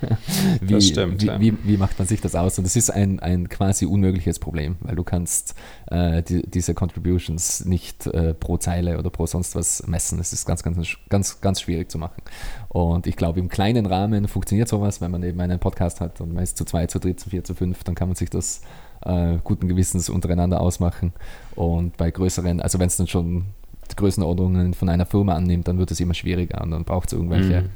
[0.60, 1.40] wie wie, stimmt, wie, ja.
[1.40, 2.58] wie, wie, macht man sich das aus?
[2.58, 5.54] Und es ist ein, ein quasi unmögliches Problem, weil du kannst
[5.86, 10.18] äh, die, diese Contributions nicht äh, pro Zeile oder pro sonst was messen.
[10.18, 12.22] Es ist ganz, ganz, ganz, ganz schwierig zu machen.
[12.68, 16.32] Und ich glaube, im kleinen Rahmen funktioniert sowas, wenn man eben einen Podcast hat und
[16.34, 18.60] man ist zu zwei, zu dritt, zu vier, zu fünf, dann kann man sich das
[19.04, 21.12] äh, guten Gewissens untereinander ausmachen.
[21.54, 23.46] Und bei größeren, also wenn es dann schon
[23.96, 27.62] Größenordnungen von einer Firma annimmt, dann wird es immer schwieriger und dann braucht es irgendwelche
[27.62, 27.70] mhm.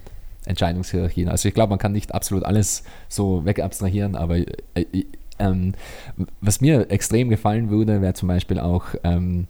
[0.49, 1.29] Entscheidungshierarchien.
[1.29, 5.05] Also ich glaube, man kann nicht absolut alles so wegabstrahieren, aber äh, äh,
[5.39, 5.75] ähm,
[6.41, 9.47] was mir extrem gefallen würde, wäre zum Beispiel auch, ähm,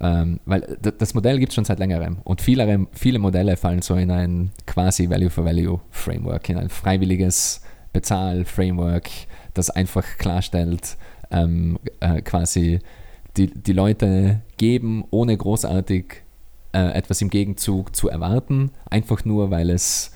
[0.00, 3.94] ähm, weil das Modell gibt es schon seit längerem und viele, viele Modelle fallen so
[3.94, 9.08] in ein quasi Value-for-Value-Framework, in ein freiwilliges Bezahl-Framework,
[9.54, 10.96] das einfach klarstellt,
[11.30, 12.80] ähm, äh, quasi
[13.36, 16.22] die, die Leute geben, ohne großartig
[16.72, 20.12] äh, etwas im Gegenzug zu erwarten, einfach nur, weil es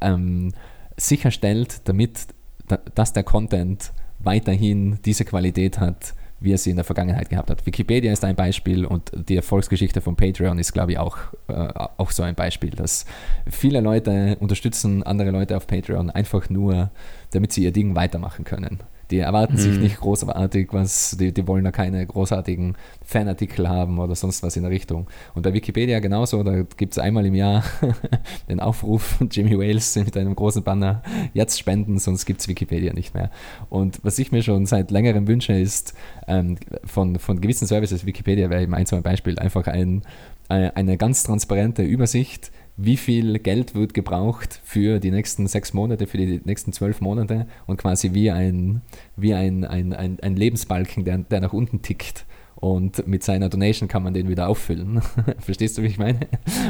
[0.00, 0.52] ähm,
[0.96, 2.26] sicherstellt, damit,
[2.66, 7.50] da, dass der Content weiterhin diese Qualität hat, wie er sie in der Vergangenheit gehabt
[7.50, 7.64] hat.
[7.66, 12.10] Wikipedia ist ein Beispiel und die Erfolgsgeschichte von Patreon ist, glaube ich, auch, äh, auch
[12.10, 13.06] so ein Beispiel, dass
[13.48, 16.90] viele Leute unterstützen andere Leute auf Patreon einfach nur,
[17.30, 18.80] damit sie ihr Ding weitermachen können.
[19.14, 19.58] Die erwarten mhm.
[19.58, 22.74] sich nicht großartig was, die, die wollen da keine großartigen
[23.04, 25.06] Fanartikel haben oder sonst was in der Richtung.
[25.36, 27.62] Und bei Wikipedia genauso, da gibt es einmal im Jahr
[28.48, 31.00] den Aufruf von Jimmy Wales mit einem großen Banner,
[31.32, 33.30] jetzt spenden, sonst gibt es Wikipedia nicht mehr.
[33.70, 35.94] Und was ich mir schon seit längerem wünsche, ist
[36.26, 40.02] ähm, von, von gewissen Services, Wikipedia wäre eben ein, zwei Beispiel, einfach ein,
[40.48, 46.06] äh, eine ganz transparente Übersicht, wie viel Geld wird gebraucht für die nächsten sechs Monate,
[46.06, 48.82] für die nächsten zwölf Monate und quasi wie ein,
[49.16, 52.26] wie ein, ein, ein, ein Lebensbalken, der, der nach unten tickt
[52.64, 55.02] und mit seiner Donation kann man den wieder auffüllen.
[55.40, 56.20] Verstehst du, wie ich meine?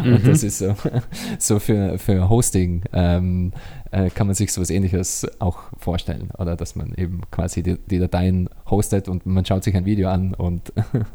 [0.02, 0.16] Mhm.
[0.16, 0.74] Und das ist so,
[1.38, 3.52] so für, für Hosting ähm,
[3.92, 6.30] äh, kann man sich so etwas ähnliches auch vorstellen.
[6.36, 10.08] Oder dass man eben quasi die, die Dateien hostet und man schaut sich ein Video
[10.08, 10.72] an und,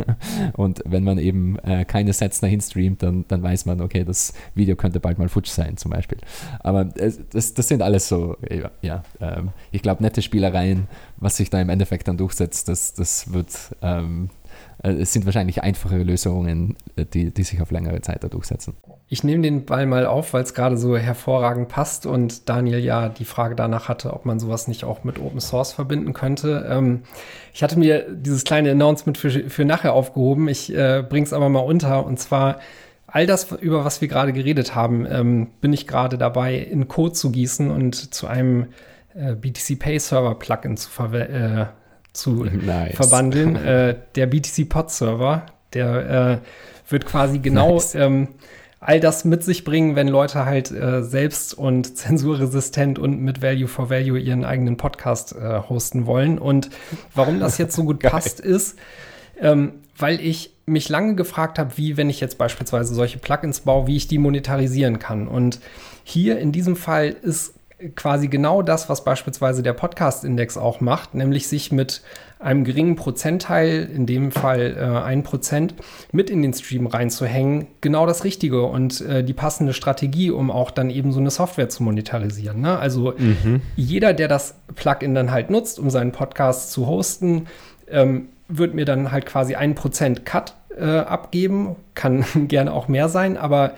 [0.53, 4.31] und wenn man eben äh, keine Sets dahin streamt, dann, dann weiß man, okay, das
[4.55, 6.19] Video könnte bald mal futsch sein zum Beispiel.
[6.61, 10.87] Aber äh, das, das sind alles so, ja, ja ähm, ich glaube, nette Spielereien,
[11.17, 14.38] was sich da im Endeffekt dann durchsetzt, das, das wird ähm, äh,
[14.81, 18.75] es sind wahrscheinlich einfache Lösungen, äh, die, die sich auf längere Zeit da durchsetzen.
[19.09, 23.09] Ich nehme den Ball mal auf, weil es gerade so hervorragend passt und Daniel ja
[23.09, 26.67] die Frage danach hatte, ob man sowas nicht auch mit Open Source verbinden könnte.
[26.69, 27.01] Ähm,
[27.53, 30.47] ich hatte mir dieses kleine Announcement für, für nachher aufgehoben.
[30.47, 32.59] Ich äh, bringe es aber mal unter und zwar
[33.07, 37.13] all das, über was wir gerade geredet haben, ähm, bin ich gerade dabei, in Code
[37.13, 38.67] zu gießen und zu einem
[39.15, 41.33] äh, BTC Pay Server Plugin zu verwenden.
[41.33, 41.65] Äh,
[42.13, 42.95] zu nice.
[42.95, 43.55] verwandeln.
[43.65, 47.95] äh, der BTC Pod Server, der äh, wird quasi genau nice.
[47.95, 48.29] ähm,
[48.79, 53.67] all das mit sich bringen, wenn Leute halt äh, selbst und zensurresistent und mit Value
[53.67, 56.39] for Value ihren eigenen Podcast äh, hosten wollen.
[56.39, 56.69] Und
[57.13, 58.77] warum das jetzt so gut passt, ist,
[59.39, 63.87] ähm, weil ich mich lange gefragt habe, wie, wenn ich jetzt beispielsweise solche Plugins baue,
[63.87, 65.27] wie ich die monetarisieren kann.
[65.27, 65.59] Und
[66.03, 67.55] hier in diesem Fall ist
[67.95, 72.01] quasi genau das, was beispielsweise der Podcast-Index auch macht, nämlich sich mit
[72.39, 75.75] einem geringen Prozentteil, in dem Fall äh, ein Prozent,
[76.11, 80.71] mit in den Stream reinzuhängen, genau das Richtige und äh, die passende Strategie, um auch
[80.71, 82.61] dann eben so eine Software zu monetarisieren.
[82.61, 82.77] Ne?
[82.77, 83.61] Also mhm.
[83.75, 87.47] jeder, der das Plugin dann halt nutzt, um seinen Podcast zu hosten,
[87.89, 93.09] ähm, wird mir dann halt quasi ein Prozent Cut äh, abgeben, kann gerne auch mehr
[93.09, 93.73] sein, aber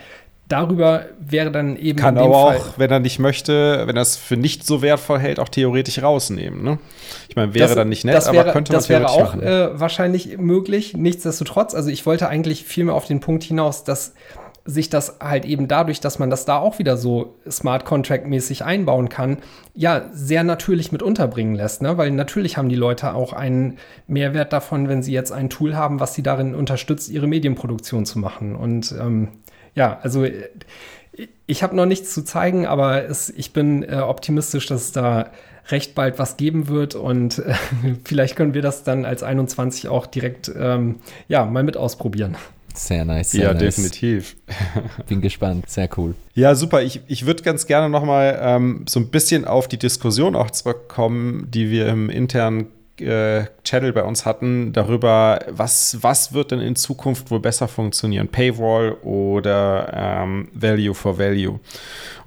[0.51, 1.99] darüber wäre dann eben.
[1.99, 5.19] Kann aber Fall auch, wenn er nicht möchte, wenn er es für nicht so wertvoll
[5.19, 6.63] hält, auch theoretisch rausnehmen.
[6.63, 6.79] Ne?
[7.29, 9.79] Ich meine, wäre das, dann nicht nett, wäre, aber könnte man Das wäre auch äh,
[9.79, 10.95] wahrscheinlich möglich.
[10.95, 14.13] Nichtsdestotrotz, also ich wollte eigentlich vielmehr auf den Punkt hinaus, dass
[14.63, 18.63] sich das halt eben dadurch, dass man das da auch wieder so Smart Contract mäßig
[18.63, 19.37] einbauen kann,
[19.73, 21.97] ja, sehr natürlich mit unterbringen lässt, ne?
[21.97, 25.99] Weil natürlich haben die Leute auch einen Mehrwert davon, wenn sie jetzt ein Tool haben,
[25.99, 28.55] was sie darin unterstützt, ihre Medienproduktion zu machen.
[28.55, 29.29] Und ähm,
[29.75, 30.49] ja, also äh,
[31.45, 35.31] ich habe noch nichts zu zeigen, aber es, ich bin äh, optimistisch, dass es da
[35.69, 37.53] recht bald was geben wird und äh,
[38.03, 42.35] vielleicht können wir das dann als 21 auch direkt ähm, ja, mal mit ausprobieren.
[42.73, 43.31] Sehr nice.
[43.31, 43.75] Sehr ja, nice.
[43.75, 44.37] definitiv.
[45.07, 45.69] Bin gespannt.
[45.69, 46.15] Sehr cool.
[46.33, 46.81] Ja, super.
[46.81, 50.51] Ich, ich würde ganz gerne noch mal ähm, so ein bisschen auf die Diskussion auch
[50.51, 52.67] zurückkommen, die wir im internen
[52.99, 58.27] äh, Channel bei uns hatten, darüber, was, was wird denn in Zukunft wohl besser funktionieren,
[58.27, 61.59] Paywall oder ähm, Value for Value.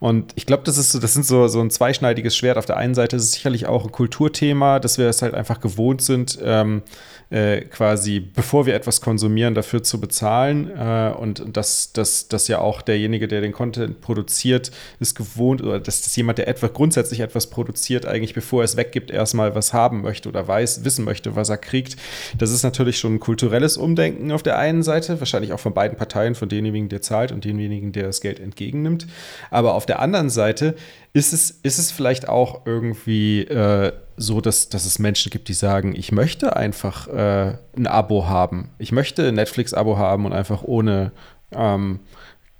[0.00, 2.58] Und ich glaube, das ist so, das sind so, so ein zweischneidiges Schwert.
[2.58, 5.60] Auf der einen Seite ist es sicherlich auch ein Kulturthema, dass wir es halt einfach
[5.60, 6.82] gewohnt sind, ähm,
[7.30, 10.70] äh, quasi, bevor wir etwas konsumieren, dafür zu bezahlen.
[10.76, 15.80] Äh, und dass, dass, dass ja auch derjenige, der den Content produziert, ist gewohnt, oder
[15.80, 19.72] dass, dass jemand, der etwas grundsätzlich etwas produziert, eigentlich bevor er es weggibt, erstmal was
[19.72, 21.96] haben möchte oder weiß, wissen möchte, was er kriegt.
[22.38, 25.96] Das ist natürlich schon ein kulturelles Umdenken auf der einen Seite, wahrscheinlich auch von beiden
[25.96, 29.06] Parteien, von demjenigen, der zahlt und demjenigen, der das Geld entgegennimmt.
[29.50, 30.74] Aber auf der anderen Seite
[31.14, 35.54] ist es, ist es vielleicht auch irgendwie äh, so, dass, dass es Menschen gibt, die
[35.54, 38.70] sagen, ich möchte einfach äh, ein Abo haben.
[38.78, 41.12] Ich möchte ein Netflix-Abo haben und einfach ohne
[41.52, 42.00] ähm,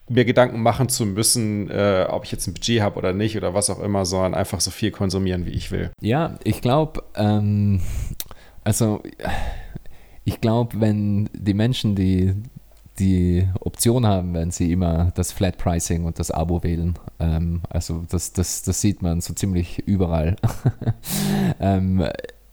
[0.09, 3.55] mir Gedanken machen zu müssen, äh, ob ich jetzt ein Budget habe oder nicht oder
[3.55, 5.91] was auch immer, sondern einfach so viel konsumieren, wie ich will.
[6.01, 7.81] Ja, ich glaube, ähm,
[8.63, 9.03] also
[10.25, 12.35] ich glaube, wenn die Menschen, die
[12.99, 16.95] die Option haben, wenn sie immer das Flat Pricing und das Abo wählen.
[17.19, 20.37] Ähm, also das, das, das sieht man so ziemlich überall.
[21.61, 22.05] ähm,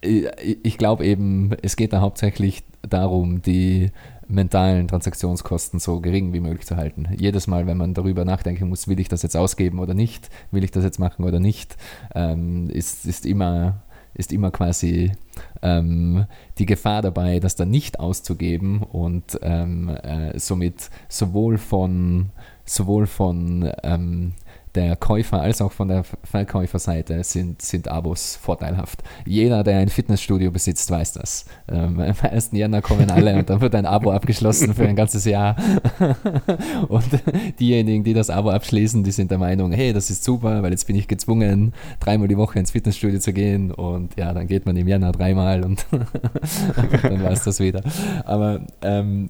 [0.01, 3.91] ich glaube eben, es geht da hauptsächlich darum, die
[4.27, 7.07] mentalen Transaktionskosten so gering wie möglich zu halten.
[7.17, 10.63] Jedes Mal, wenn man darüber nachdenken muss, will ich das jetzt ausgeben oder nicht, will
[10.63, 11.75] ich das jetzt machen oder nicht,
[12.15, 13.83] ähm, ist, ist immer
[14.13, 15.11] ist immer quasi
[15.61, 16.25] ähm,
[16.57, 22.29] die Gefahr dabei, das dann nicht auszugeben und ähm, äh, somit sowohl von,
[22.65, 24.33] sowohl von ähm,
[24.75, 29.03] der Käufer als auch von der Verkäuferseite sind, sind Abos vorteilhaft.
[29.25, 31.45] Jeder, der ein Fitnessstudio besitzt, weiß das.
[31.69, 32.51] Ähm, am 1.
[32.53, 35.55] Jänner kommen alle und dann wird ein Abo abgeschlossen für ein ganzes Jahr.
[36.87, 37.03] und
[37.59, 40.87] diejenigen, die das Abo abschließen, die sind der Meinung, hey, das ist super, weil jetzt
[40.87, 44.77] bin ich gezwungen, dreimal die Woche ins Fitnessstudio zu gehen und ja, dann geht man
[44.77, 45.85] im Jänner dreimal und
[47.03, 47.83] dann war es das wieder.
[48.25, 49.29] Aber ähm,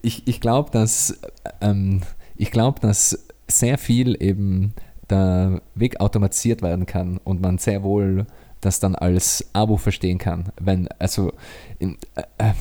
[0.00, 1.20] ich, ich glaube, dass
[1.60, 2.00] ähm,
[2.36, 4.74] ich glaube, dass sehr viel eben
[5.10, 8.26] der Weg automatisiert werden kann und man sehr wohl
[8.62, 10.52] das dann als Abo verstehen kann.
[10.58, 11.32] Wenn, also
[11.78, 12.52] in, äh, äh,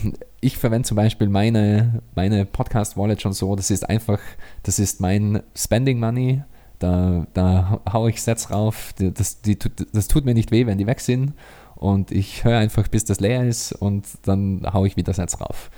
[0.42, 4.20] ich verwende zum Beispiel meine, meine Podcast-Wallet schon so, das ist einfach,
[4.64, 6.42] das ist mein Spending Money,
[6.80, 9.58] da, da haue ich Sets rauf, das, die,
[9.94, 11.34] das tut mir nicht weh, wenn die weg sind
[11.76, 15.70] und ich höre einfach, bis das leer ist und dann haue ich wieder Sets rauf.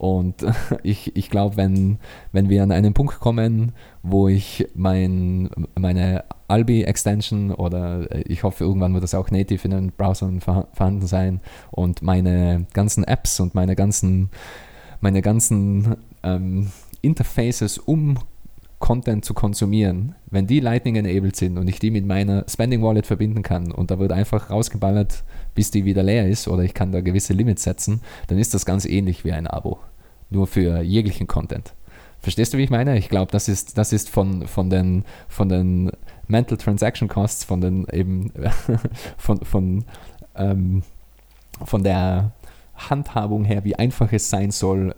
[0.00, 0.46] Und
[0.82, 1.98] ich, ich glaube, wenn,
[2.32, 3.72] wenn wir an einen Punkt kommen,
[4.02, 9.72] wo ich mein, meine Albi-Extension oder äh, ich hoffe, irgendwann wird das auch native in
[9.72, 11.40] den Browsern vorhanden sein
[11.70, 14.30] und meine ganzen Apps und meine ganzen,
[15.02, 16.68] meine ganzen ähm,
[17.02, 18.20] Interfaces, um
[18.78, 23.06] Content zu konsumieren, wenn die Lightning enabled sind und ich die mit meiner Spending Wallet
[23.06, 25.24] verbinden kann und da wird einfach rausgeballert,
[25.54, 28.64] bis die wieder leer ist oder ich kann da gewisse Limits setzen, dann ist das
[28.64, 29.78] ganz ähnlich wie ein Abo
[30.30, 31.74] nur für jeglichen Content.
[32.20, 32.98] Verstehst du, wie ich meine?
[32.98, 35.90] Ich glaube, das ist, das ist von, von, den, von den
[36.28, 38.32] Mental Transaction Costs, von den eben
[39.16, 39.84] von, von,
[40.36, 40.82] ähm,
[41.64, 42.32] von der
[42.74, 44.94] Handhabung her, wie einfach es sein soll,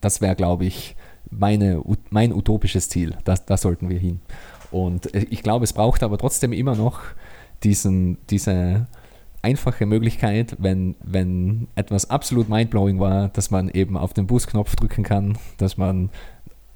[0.00, 0.96] das wäre, glaube ich,
[1.30, 3.16] meine, mein utopisches Ziel.
[3.24, 4.20] Da das sollten wir hin.
[4.70, 7.00] Und ich glaube, es braucht aber trotzdem immer noch
[7.62, 8.86] diesen, diese
[9.44, 15.04] einfache Möglichkeit, wenn, wenn etwas absolut mindblowing war, dass man eben auf den Boost-Knopf drücken
[15.04, 16.10] kann, dass man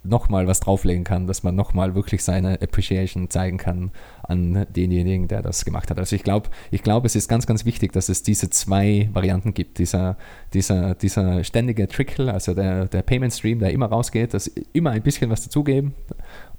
[0.05, 3.91] nochmal was drauflegen kann, dass man nochmal wirklich seine Appreciation zeigen kann
[4.23, 5.99] an denjenigen, der das gemacht hat.
[5.99, 9.55] Also ich glaube, ich glaube, es ist ganz, ganz wichtig, dass es diese zwei Varianten
[9.55, 9.79] gibt.
[9.79, 10.17] Dieser,
[10.55, 15.03] dieser, dieser ständige Trickle, also der, der Payment Stream, der immer rausgeht, dass immer ein
[15.03, 15.95] bisschen was dazugeben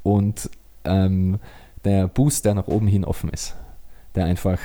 [0.04, 0.50] und
[0.84, 1.40] ähm,
[1.86, 3.56] der Boost, der nach oben hin offen ist,
[4.16, 4.60] der einfach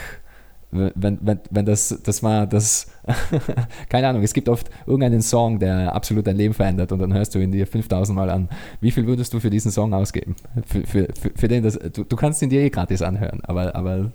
[0.75, 2.89] wenn, wenn, wenn das, das war das,
[3.89, 7.35] keine Ahnung, es gibt oft irgendeinen Song, der absolut dein Leben verändert und dann hörst
[7.35, 8.49] du ihn dir 5000 Mal an.
[8.81, 10.37] Wie viel würdest du für diesen Song ausgeben?
[10.66, 13.75] Für, für, für, für den das, du, du kannst ihn dir eh gratis anhören, aber,
[13.75, 14.11] aber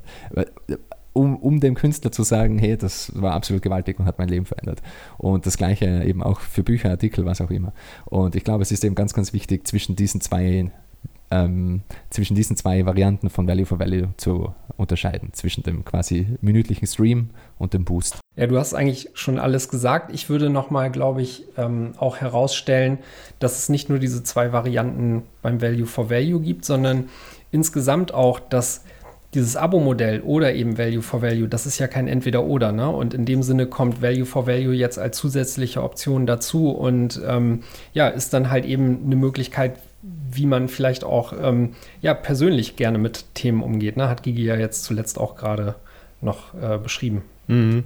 [1.13, 4.45] um, um dem Künstler zu sagen, hey, das war absolut gewaltig und hat mein Leben
[4.45, 4.81] verändert.
[5.17, 7.73] Und das gleiche eben auch für Bücher, Artikel, was auch immer.
[8.05, 10.71] Und ich glaube, es ist eben ganz, ganz wichtig, zwischen diesen zwei
[11.31, 16.87] ähm, zwischen diesen zwei Varianten von Value for Value zu unterscheiden, zwischen dem quasi minütlichen
[16.87, 18.19] Stream und dem Boost.
[18.35, 20.13] Ja, du hast eigentlich schon alles gesagt.
[20.13, 22.99] Ich würde nochmal, glaube ich, ähm, auch herausstellen,
[23.39, 27.09] dass es nicht nur diese zwei Varianten beim Value for Value gibt, sondern
[27.51, 28.85] insgesamt auch, dass
[29.33, 32.89] dieses Abo-Modell oder eben Value for Value, das ist ja kein Entweder-Oder, ne?
[32.89, 37.61] Und in dem Sinne kommt Value for Value jetzt als zusätzliche Option dazu und ähm,
[37.93, 39.77] ja, ist dann halt eben eine Möglichkeit,
[40.31, 43.97] wie man vielleicht auch ähm, ja, persönlich gerne mit Themen umgeht.
[43.97, 44.09] Ne?
[44.09, 45.75] Hat Gigi ja jetzt zuletzt auch gerade
[46.21, 47.23] noch äh, beschrieben.
[47.47, 47.85] Mhm.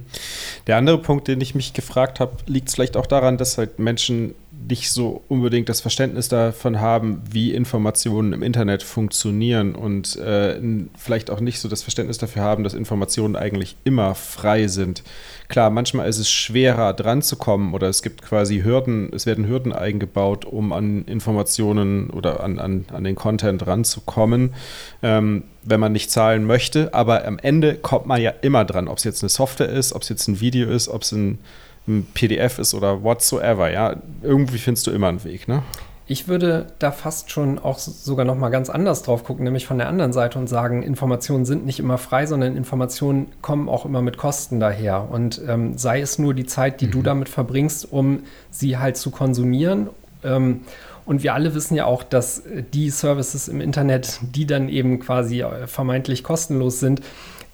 [0.66, 4.34] Der andere Punkt, den ich mich gefragt habe, liegt vielleicht auch daran, dass halt Menschen
[4.68, 10.58] nicht so unbedingt das Verständnis davon haben, wie Informationen im Internet funktionieren und äh,
[10.96, 15.02] vielleicht auch nicht so das Verständnis dafür haben, dass Informationen eigentlich immer frei sind.
[15.48, 19.46] Klar, manchmal ist es schwerer dran zu kommen oder es gibt quasi Hürden, es werden
[19.46, 24.54] Hürden eingebaut, um an Informationen oder an, an, an den Content ranzukommen,
[25.02, 26.94] ähm, wenn man nicht zahlen möchte.
[26.94, 30.02] Aber am Ende kommt man ja immer dran, ob es jetzt eine Software ist, ob
[30.02, 31.38] es jetzt ein Video ist, ob es ein
[31.86, 35.62] ein PDF ist oder whatsoever, ja, irgendwie findest du immer einen Weg, ne?
[36.06, 39.78] Ich würde da fast schon auch sogar noch mal ganz anders drauf gucken, nämlich von
[39.78, 44.02] der anderen Seite und sagen, Informationen sind nicht immer frei, sondern Informationen kommen auch immer
[44.02, 45.08] mit Kosten daher.
[45.10, 46.90] Und ähm, sei es nur die Zeit, die mhm.
[46.90, 49.88] du damit verbringst, um sie halt zu konsumieren.
[50.22, 50.60] Ähm,
[51.06, 52.42] und wir alle wissen ja auch, dass
[52.74, 57.00] die Services im Internet, die dann eben quasi äh, vermeintlich kostenlos sind,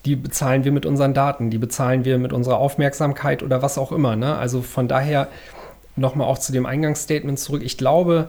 [0.04, 3.92] die bezahlen wir mit unseren Daten, die bezahlen wir mit unserer Aufmerksamkeit oder was auch
[3.92, 4.16] immer.
[4.16, 4.36] Ne?
[4.36, 5.28] Also von daher
[5.96, 7.62] nochmal auch zu dem Eingangsstatement zurück.
[7.64, 8.28] Ich glaube,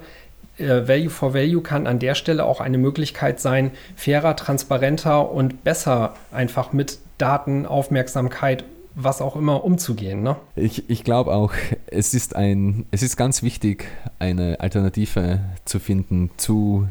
[0.57, 5.63] äh, Value for Value kann an der Stelle auch eine Möglichkeit sein, fairer, transparenter und
[5.63, 8.63] besser einfach mit Daten, Aufmerksamkeit,
[8.95, 10.21] was auch immer umzugehen.
[10.23, 10.35] Ne?
[10.55, 11.53] Ich, ich glaube auch,
[11.87, 13.85] es ist, ein, es ist ganz wichtig,
[14.19, 16.87] eine Alternative zu finden zu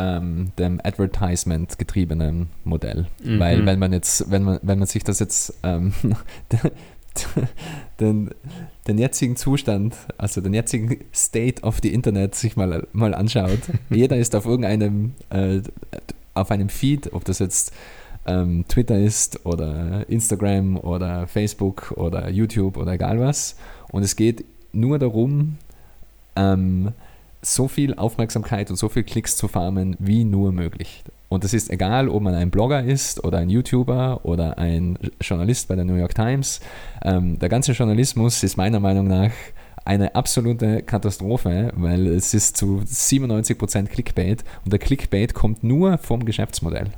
[0.00, 3.06] ähm, dem Advertisement getriebenen Modell.
[3.22, 3.38] Mhm.
[3.38, 5.92] Weil wenn man jetzt, wenn man, wenn man sich das jetzt ähm,
[8.00, 8.30] den,
[8.88, 14.16] den jetzigen Zustand, also den jetzigen State of the Internet sich mal, mal anschaut, jeder
[14.16, 15.60] ist auf irgendeinem, äh,
[16.32, 17.74] auf einem Feed, ob das jetzt
[18.26, 23.56] ähm, Twitter ist oder Instagram oder Facebook oder YouTube oder egal was.
[23.92, 25.58] Und es geht nur darum,
[26.36, 26.92] ähm,
[27.42, 31.02] so viel Aufmerksamkeit und so viel Klicks zu farmen, wie nur möglich.
[31.28, 35.68] Und das ist egal, ob man ein Blogger ist oder ein YouTuber oder ein Journalist
[35.68, 36.60] bei der New York Times.
[37.02, 39.30] Ähm, der ganze Journalismus ist meiner Meinung nach
[39.84, 46.24] eine absolute Katastrophe, weil es ist zu 97% Clickbait und der Clickbait kommt nur vom
[46.24, 46.88] Geschäftsmodell.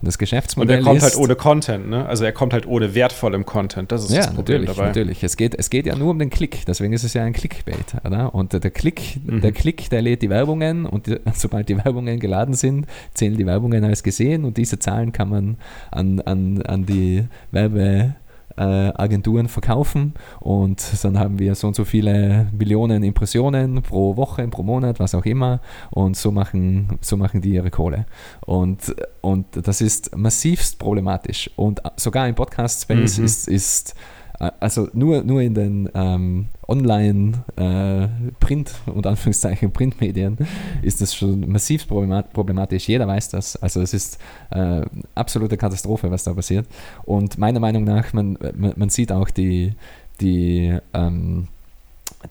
[0.00, 2.06] Und das Geschäftsmodell Und er kommt halt ohne Content, ne?
[2.06, 3.92] Also er kommt halt ohne wertvollem Content.
[3.92, 4.88] Das ist ja, das Problem natürlich, dabei.
[4.88, 5.24] natürlich.
[5.24, 7.96] Es geht, es geht ja nur um den Klick, deswegen ist es ja ein Clickbait,
[8.04, 8.34] oder?
[8.34, 9.40] Und der Klick, mhm.
[9.40, 13.46] der Klick, der lädt die Werbungen und die, sobald die Werbungen geladen sind, zählen die
[13.46, 15.56] Werbungen als gesehen und diese Zahlen kann man
[15.90, 18.14] an, an, an die Werbe
[18.56, 24.46] äh, Agenturen verkaufen und dann haben wir so und so viele Millionen Impressionen pro Woche,
[24.48, 28.06] pro Monat, was auch immer und so machen, so machen die ihre Kohle.
[28.44, 33.24] Und, und das ist massivst problematisch und sogar im Podcast-Space mhm.
[33.24, 33.94] ist, ist
[34.38, 40.38] also nur, nur in den ähm, Online-Print äh, und Anführungszeichen Printmedien
[40.82, 42.88] ist das schon massiv problematisch.
[42.88, 43.56] Jeder weiß das.
[43.56, 44.18] Also es ist
[44.50, 44.82] äh,
[45.14, 46.66] absolute Katastrophe, was da passiert.
[47.04, 49.74] Und meiner Meinung nach, man, man, man sieht auch die,
[50.20, 51.48] die ähm,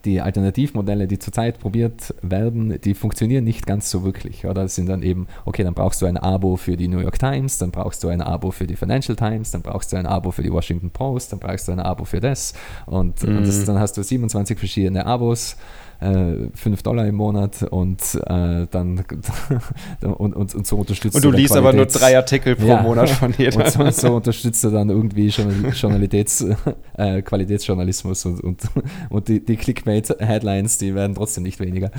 [0.04, 4.44] die Alternativmodelle, die zurzeit probiert werden, die funktionieren nicht ganz so wirklich.
[4.44, 7.18] Oder das sind dann eben, okay, dann brauchst du ein Abo für die New York
[7.18, 10.30] Times, dann brauchst du ein Abo für die Financial Times, dann brauchst du ein Abo
[10.30, 12.54] für die Washington Post, dann brauchst du ein Abo für das.
[12.86, 13.38] Und, mhm.
[13.38, 15.56] und das, dann hast du 27 verschiedene Abos
[16.02, 19.04] äh, 5 Dollar im Monat und äh, dann
[20.02, 22.82] und, und, und so unterstützt Und du, liest aber nur drei Artikel pro ja.
[22.82, 23.64] Monat von jeder.
[23.64, 26.44] Und so, so unterstützt du dann irgendwie Journalitäts,
[26.96, 28.60] äh, Qualitätsjournalismus und, und,
[29.10, 31.90] und die, die Clickbait-Headlines, die werden trotzdem nicht weniger.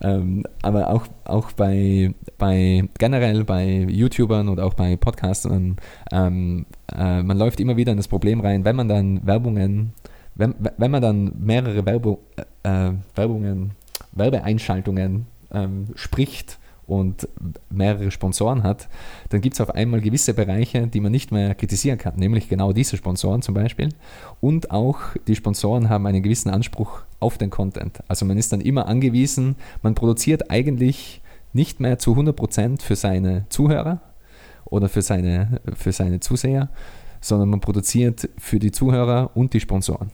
[0.00, 5.76] Ähm, aber auch, auch bei, bei generell bei YouTubern und auch bei Podcastern,
[6.12, 9.92] ähm, äh, man läuft immer wieder in das Problem rein, wenn man dann Werbungen
[10.40, 12.18] wenn, wenn man dann mehrere Werbung,
[12.62, 13.72] äh, äh, Werbungen,
[14.12, 17.28] Werbeeinschaltungen ähm, spricht und
[17.68, 18.88] mehrere Sponsoren hat,
[19.28, 22.72] dann gibt es auf einmal gewisse Bereiche, die man nicht mehr kritisieren kann, nämlich genau
[22.72, 23.90] diese Sponsoren zum Beispiel.
[24.40, 28.00] Und auch die Sponsoren haben einen gewissen Anspruch auf den Content.
[28.08, 31.20] Also man ist dann immer angewiesen, man produziert eigentlich
[31.52, 34.00] nicht mehr zu 100% für seine Zuhörer
[34.64, 36.70] oder für seine, für seine Zuseher,
[37.20, 40.10] sondern man produziert für die Zuhörer und die Sponsoren.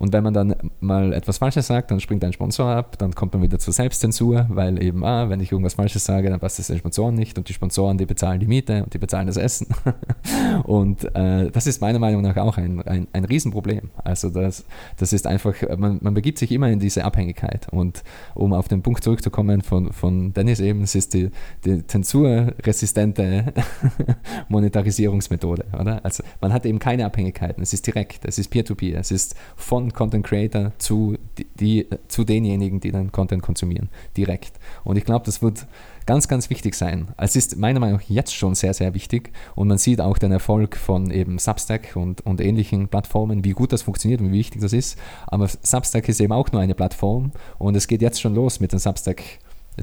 [0.00, 3.34] Und wenn man dann mal etwas Falsches sagt, dann springt ein Sponsor ab, dann kommt
[3.34, 6.68] man wieder zur Selbstzensur, weil eben, ah, wenn ich irgendwas Falsches sage, dann passt es
[6.68, 9.66] den Sponsoren nicht und die Sponsoren, die bezahlen die Miete und die bezahlen das Essen.
[10.64, 13.90] und äh, das ist meiner Meinung nach auch ein, ein, ein Riesenproblem.
[14.02, 14.64] Also das,
[14.96, 17.68] das ist einfach, man, man begibt sich immer in diese Abhängigkeit.
[17.70, 18.02] Und
[18.34, 21.30] um auf den Punkt zurückzukommen von, von Dennis eben, es ist die,
[21.66, 23.52] die zensurresistente
[24.48, 26.02] Monetarisierungsmethode, oder?
[26.02, 29.34] Also man hat eben keine Abhängigkeiten, es ist direkt, es ist peer-to-peer, -peer, es ist
[29.56, 34.52] von von Content Creator zu, die, die, zu denjenigen, die dann Content konsumieren, direkt.
[34.84, 35.66] Und ich glaube, das wird
[36.06, 37.08] ganz, ganz wichtig sein.
[37.16, 40.32] Es ist meiner Meinung nach jetzt schon sehr, sehr wichtig und man sieht auch den
[40.32, 44.60] Erfolg von eben Substack und, und ähnlichen Plattformen, wie gut das funktioniert und wie wichtig
[44.60, 44.98] das ist.
[45.26, 48.72] Aber Substack ist eben auch nur eine Plattform und es geht jetzt schon los mit
[48.72, 49.22] den Substack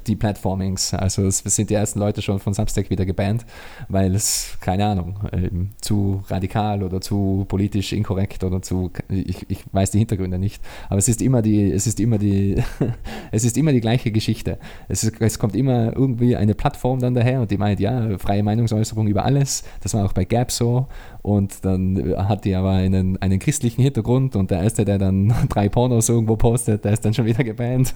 [0.08, 0.94] Deplatformings.
[0.94, 3.46] Also es sind die ersten Leute schon von Substack wieder gebannt,
[3.90, 9.64] weil es, keine Ahnung, ähm, zu radikal oder zu politisch inkorrekt oder zu, ich, ich
[9.72, 12.62] weiß die Hintergründe nicht, aber es ist immer die, es ist immer die,
[13.32, 14.60] es ist immer die gleiche Geschichte.
[14.88, 18.44] Es, ist, es kommt immer irgendwie eine Plattform dann daher und die meint, ja, freie
[18.44, 19.64] Meinungsäußerung über alles.
[19.82, 20.88] Das war auch bei Gap so
[21.28, 25.68] und dann hat die aber einen, einen christlichen Hintergrund und der Erste, der dann drei
[25.68, 27.94] Pornos irgendwo postet, der ist dann schon wieder gebannt.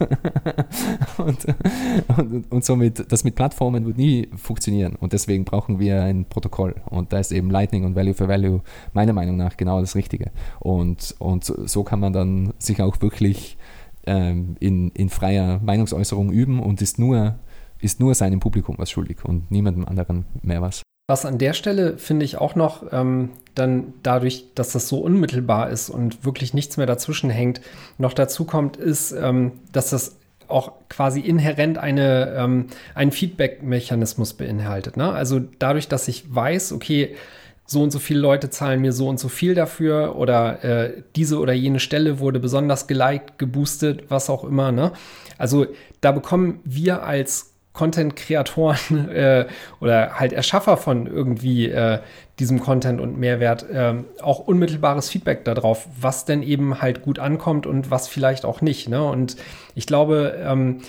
[1.18, 1.38] und,
[2.18, 4.98] und, und somit, das mit Plattformen wird nie funktionieren.
[4.98, 6.76] Und deswegen brauchen wir ein Protokoll.
[6.90, 10.32] Und da ist eben Lightning und Value for Value meiner Meinung nach genau das Richtige.
[10.60, 13.58] Und, und so kann man dann sich auch wirklich
[14.08, 17.36] ähm, in, in freier Meinungsäußerung üben und ist nur,
[17.80, 20.82] ist nur seinem Publikum was schuldig und niemandem anderen mehr was.
[21.12, 25.70] Was an der Stelle finde ich auch noch ähm, dann dadurch, dass das so unmittelbar
[25.70, 27.60] ist und wirklich nichts mehr dazwischen hängt,
[27.98, 30.16] noch dazu kommt, ist, ähm, dass das
[30.48, 34.96] auch quasi inhärent eine, ähm, einen Feedback-Mechanismus beinhaltet.
[34.96, 35.12] Ne?
[35.12, 37.18] Also dadurch, dass ich weiß, okay,
[37.66, 41.40] so und so viele Leute zahlen mir so und so viel dafür oder äh, diese
[41.40, 44.72] oder jene Stelle wurde besonders geliked, geboostet, was auch immer.
[44.72, 44.94] Ne?
[45.38, 45.68] Also
[46.00, 49.48] da bekommen wir als Content-Kreatoren äh,
[49.80, 52.00] oder halt Erschaffer von irgendwie äh,
[52.40, 57.66] diesem Content und Mehrwert äh, auch unmittelbares Feedback darauf, was denn eben halt gut ankommt
[57.66, 58.90] und was vielleicht auch nicht.
[58.90, 59.04] Ne?
[59.04, 59.38] Und
[59.76, 60.80] ich glaube, ähm,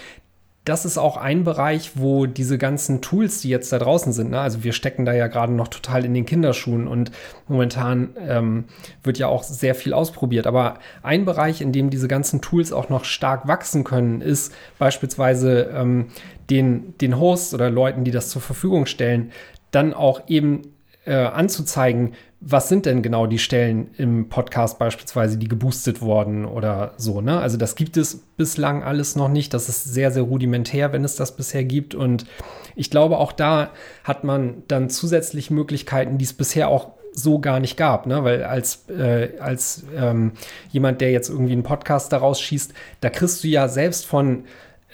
[0.65, 4.41] das ist auch ein Bereich, wo diese ganzen Tools, die jetzt da draußen sind, ne,
[4.41, 7.11] also wir stecken da ja gerade noch total in den Kinderschuhen und
[7.49, 8.65] momentan ähm,
[9.03, 10.47] wird ja auch sehr viel ausprobiert.
[10.47, 15.73] Aber ein Bereich, in dem diese ganzen Tools auch noch stark wachsen können, ist beispielsweise
[15.75, 16.07] ähm,
[16.49, 19.33] den, den Hosts oder Leuten, die das zur Verfügung stellen,
[19.73, 20.63] dann auch eben
[21.05, 26.95] äh, anzuzeigen, was sind denn genau die Stellen im Podcast beispielsweise, die geboostet wurden oder
[26.97, 27.21] so.
[27.21, 27.39] Ne?
[27.39, 29.55] Also das gibt es bislang alles noch nicht.
[29.55, 31.95] Das ist sehr, sehr rudimentär, wenn es das bisher gibt.
[31.95, 32.27] Und
[32.75, 33.71] ich glaube, auch da
[34.03, 38.25] hat man dann zusätzlich Möglichkeiten, die es bisher auch so gar nicht gab, ne?
[38.25, 40.33] weil als, äh, als ähm,
[40.71, 44.45] jemand, der jetzt irgendwie einen Podcast daraus schießt, da kriegst du ja selbst von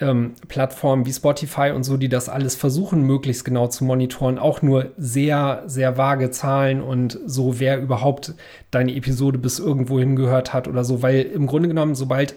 [0.01, 4.61] ähm, Plattformen wie Spotify und so, die das alles versuchen, möglichst genau zu monitoren, auch
[4.61, 8.33] nur sehr, sehr vage Zahlen und so, wer überhaupt
[8.71, 12.35] deine Episode bis irgendwo hingehört hat oder so, weil im Grunde genommen, sobald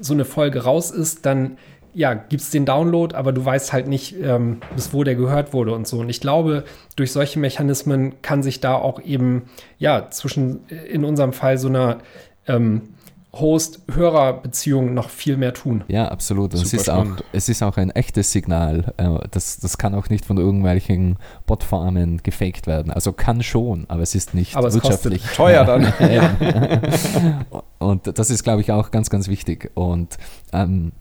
[0.00, 1.56] so eine Folge raus ist, dann
[1.94, 5.52] ja, gibt es den Download, aber du weißt halt nicht, ähm, bis wo der gehört
[5.52, 6.00] wurde und so.
[6.00, 6.64] Und ich glaube,
[6.96, 9.42] durch solche Mechanismen kann sich da auch eben,
[9.78, 11.98] ja, zwischen äh, in unserem Fall so einer
[12.48, 12.93] ähm,
[13.40, 15.84] Host-Hörer-Beziehung noch viel mehr tun.
[15.88, 16.54] Ja, absolut.
[16.54, 18.92] es ist, auch, es ist auch ein echtes Signal.
[18.96, 21.16] Äh, das, das kann auch nicht von irgendwelchen
[21.46, 22.92] Botfarmen gefaked werden.
[22.92, 25.22] Also kann schon, aber es ist nicht aber es wirtschaftlich.
[25.34, 25.84] teuer dann.
[27.78, 29.70] Und das ist, glaube ich, auch ganz, ganz wichtig.
[29.74, 30.16] Und
[30.52, 30.92] ähm,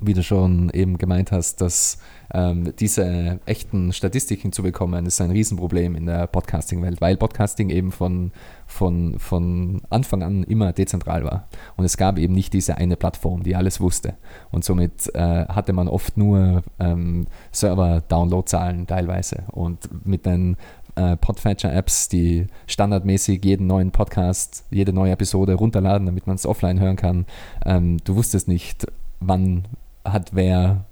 [0.00, 1.98] wie du schon eben gemeint hast, dass
[2.32, 7.92] ähm, diese echten Statistiken zu bekommen, ist ein Riesenproblem in der Podcasting-Welt, weil Podcasting eben
[7.92, 8.32] von,
[8.66, 11.48] von, von Anfang an immer dezentral war.
[11.76, 14.14] Und es gab eben nicht diese eine Plattform, die alles wusste.
[14.50, 19.44] Und somit äh, hatte man oft nur ähm, Server-Download-Zahlen teilweise.
[19.52, 20.56] Und mit den
[20.94, 26.80] äh, Podfetcher-Apps, die standardmäßig jeden neuen Podcast, jede neue Episode runterladen, damit man es offline
[26.80, 27.26] hören kann.
[27.64, 28.86] Ähm, du wusstest nicht,
[29.20, 29.64] wann
[30.04, 30.84] hat wer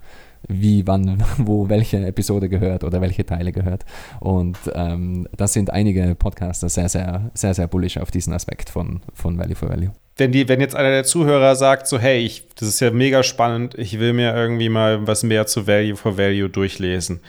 [0.48, 3.84] wie, wann, wo welche Episode gehört oder welche Teile gehört.
[4.20, 9.00] Und ähm, das sind einige Podcaster sehr, sehr, sehr, sehr bullish auf diesen Aspekt von,
[9.14, 9.92] von Value for Value.
[10.16, 13.22] Wenn, die, wenn jetzt einer der Zuhörer sagt, so, hey, ich, das ist ja mega
[13.22, 17.20] spannend, ich will mir irgendwie mal was mehr zu Value for Value durchlesen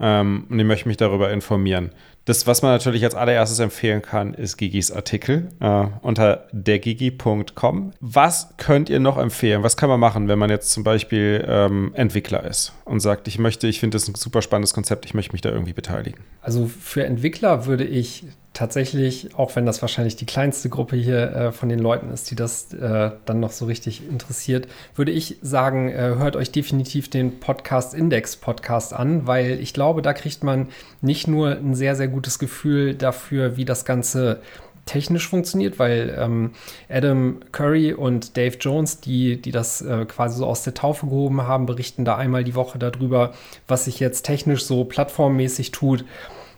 [0.00, 1.90] ähm, und ich möchte mich darüber informieren,
[2.24, 7.92] das, was man natürlich als allererstes empfehlen kann, ist Gigis Artikel äh, unter dergigi.com.
[8.00, 9.62] Was könnt ihr noch empfehlen?
[9.62, 13.38] Was kann man machen, wenn man jetzt zum Beispiel ähm, Entwickler ist und sagt, ich
[13.38, 16.20] möchte, ich finde das ein super spannendes Konzept, ich möchte mich da irgendwie beteiligen?
[16.40, 18.24] Also für Entwickler würde ich
[18.54, 22.36] tatsächlich, auch wenn das wahrscheinlich die kleinste Gruppe hier äh, von den Leuten ist, die
[22.36, 27.40] das äh, dann noch so richtig interessiert, würde ich sagen, äh, hört euch definitiv den
[27.40, 30.68] Podcast Index Podcast an, weil ich glaube, da kriegt man
[31.02, 34.40] nicht nur ein sehr, sehr gutes Gefühl dafür, wie das Ganze
[34.86, 36.52] technisch funktioniert, weil ähm,
[36.88, 41.42] Adam Curry und Dave Jones, die, die das äh, quasi so aus der Taufe gehoben
[41.42, 43.32] haben, berichten da einmal die Woche darüber,
[43.66, 46.04] was sich jetzt technisch so plattformmäßig tut.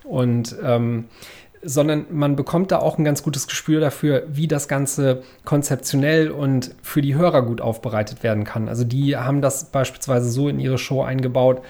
[0.05, 1.07] Und ähm,
[1.66, 6.74] sondern man bekommt da auch ein ganz gutes Gespür dafür, wie das Ganze konzeptionell und
[6.82, 8.68] für die Hörer gut aufbereitet werden kann.
[8.68, 11.62] Also die haben das beispielsweise so in ihre Show eingebaut,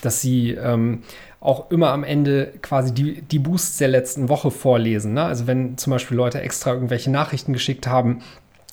[0.00, 1.02] dass sie ähm,
[1.40, 5.14] auch immer am Ende quasi die, die Boosts der letzten Woche vorlesen.
[5.14, 5.24] Ne?
[5.24, 8.20] Also wenn zum Beispiel Leute extra irgendwelche Nachrichten geschickt haben,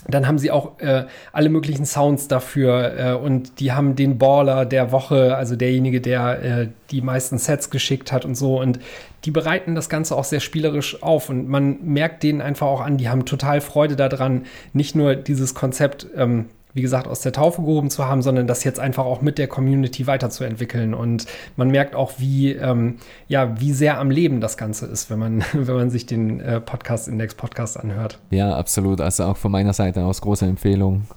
[0.07, 4.65] dann haben sie auch äh, alle möglichen Sounds dafür äh, und die haben den Baller
[4.65, 8.59] der Woche, also derjenige, der äh, die meisten Sets geschickt hat und so.
[8.59, 8.80] Und
[9.28, 12.95] die bereiten das Ganze auch sehr spielerisch auf und man merkt denen einfach auch an,
[12.95, 17.61] die haben total Freude daran, nicht nur dieses Konzept ähm, wie gesagt, aus der Taufe
[17.61, 20.93] gehoben zu haben, sondern das jetzt einfach auch mit der Community weiterzuentwickeln.
[20.93, 21.25] Und
[21.55, 22.97] man merkt auch, wie, ähm,
[23.28, 26.61] ja, wie sehr am Leben das Ganze ist, wenn man, wenn man sich den äh,
[26.61, 28.19] Podcast Index Podcast anhört.
[28.30, 29.01] Ja, absolut.
[29.01, 31.07] Also auch von meiner Seite aus große Empfehlung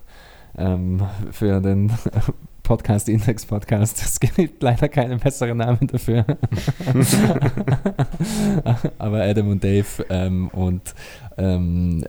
[0.56, 1.92] ähm, für den
[2.70, 4.00] Podcast, Index Podcast.
[4.00, 6.24] Es gibt leider keinen besseren Namen dafür.
[8.98, 10.94] Aber Adam und Dave ähm, und
[11.36, 12.04] ähm,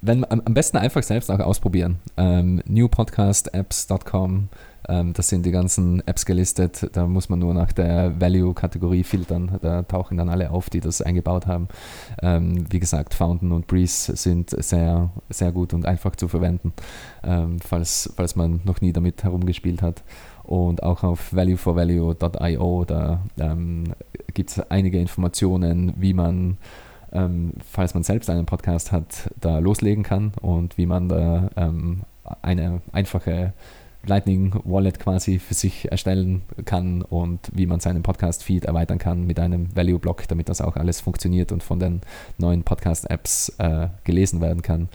[0.00, 1.98] wenn, am besten einfach selbst auch ausprobieren.
[2.16, 4.48] Ähm, newpodcastapps.com
[4.88, 6.90] ähm, das sind die ganzen Apps gelistet.
[6.92, 9.58] Da muss man nur nach der Value-Kategorie filtern.
[9.62, 11.68] Da tauchen dann alle auf, die das eingebaut haben.
[12.22, 16.72] Ähm, wie gesagt, Fountain und Breeze sind sehr, sehr gut und einfach zu verwenden,
[17.22, 20.02] ähm, falls, falls man noch nie damit herumgespielt hat.
[20.42, 23.94] Und auch auf valueforvalue.io, da ähm,
[24.34, 26.58] gibt es einige Informationen, wie man
[27.12, 32.02] ähm, falls man selbst einen Podcast hat, da loslegen kann und wie man da ähm,
[32.40, 33.52] eine einfache
[34.06, 39.38] Lightning Wallet quasi für sich erstellen kann und wie man seinen Podcast-Feed erweitern kann mit
[39.38, 42.00] einem Value-Block, damit das auch alles funktioniert und von den
[42.38, 44.88] neuen Podcast-Apps äh, gelesen werden kann.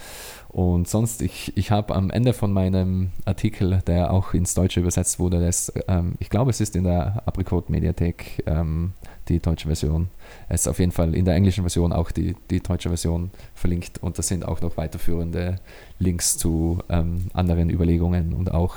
[0.49, 5.19] Und sonst, ich, ich habe am Ende von meinem Artikel, der auch ins Deutsche übersetzt
[5.19, 8.93] wurde, das, ähm, ich glaube, es ist in der Apricot-Mediathek ähm,
[9.29, 10.09] die deutsche Version.
[10.49, 14.01] Es ist auf jeden Fall in der englischen Version auch die, die deutsche Version verlinkt
[14.01, 15.59] und da sind auch noch weiterführende
[15.99, 18.75] Links zu ähm, anderen Überlegungen und auch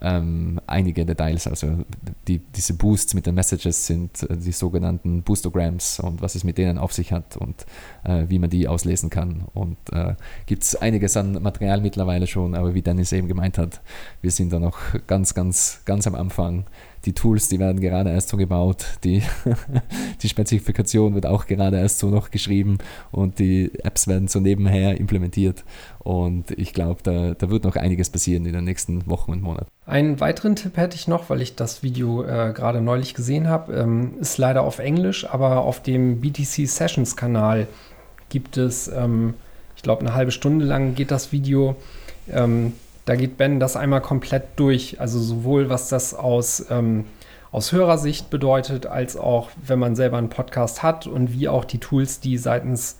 [0.00, 1.46] ähm, einige Details.
[1.46, 1.84] Also
[2.26, 6.58] die, diese Boosts mit den Messages sind äh, die sogenannten Boostograms und was es mit
[6.58, 7.66] denen auf sich hat und
[8.04, 9.44] äh, wie man die auslesen kann.
[9.54, 10.14] Und äh,
[10.46, 13.80] gibt es einiges an Material mittlerweile schon, aber wie Dennis eben gemeint hat,
[14.20, 16.64] wir sind da noch ganz, ganz, ganz am Anfang
[17.04, 19.22] die Tools, die werden gerade erst so gebaut, die,
[20.22, 22.78] die Spezifikation wird auch gerade erst so noch geschrieben
[23.10, 25.64] und die Apps werden so nebenher implementiert.
[25.98, 29.68] Und ich glaube, da, da wird noch einiges passieren in den nächsten Wochen und Monaten.
[29.86, 33.74] Einen weiteren Tipp hätte ich noch, weil ich das Video äh, gerade neulich gesehen habe.
[33.74, 37.66] Ähm, ist leider auf Englisch, aber auf dem BTC Sessions Kanal
[38.28, 39.34] gibt es, ähm,
[39.76, 41.76] ich glaube, eine halbe Stunde lang geht das Video.
[42.30, 42.72] Ähm,
[43.08, 45.00] da geht Ben das einmal komplett durch.
[45.00, 47.06] Also sowohl was das aus, ähm,
[47.50, 51.78] aus Hörersicht bedeutet, als auch wenn man selber einen Podcast hat und wie auch die
[51.78, 52.98] Tools, die seitens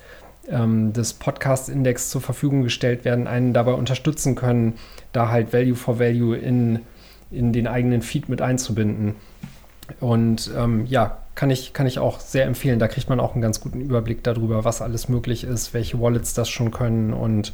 [0.48, 4.78] ähm, des Podcast-Index zur Verfügung gestellt werden, einen dabei unterstützen können,
[5.12, 6.80] da halt Value for Value in,
[7.30, 9.14] in den eigenen Feed mit einzubinden.
[10.00, 12.78] Und ähm, ja, kann ich, kann ich auch sehr empfehlen.
[12.78, 16.32] Da kriegt man auch einen ganz guten Überblick darüber, was alles möglich ist, welche Wallets
[16.32, 17.52] das schon können und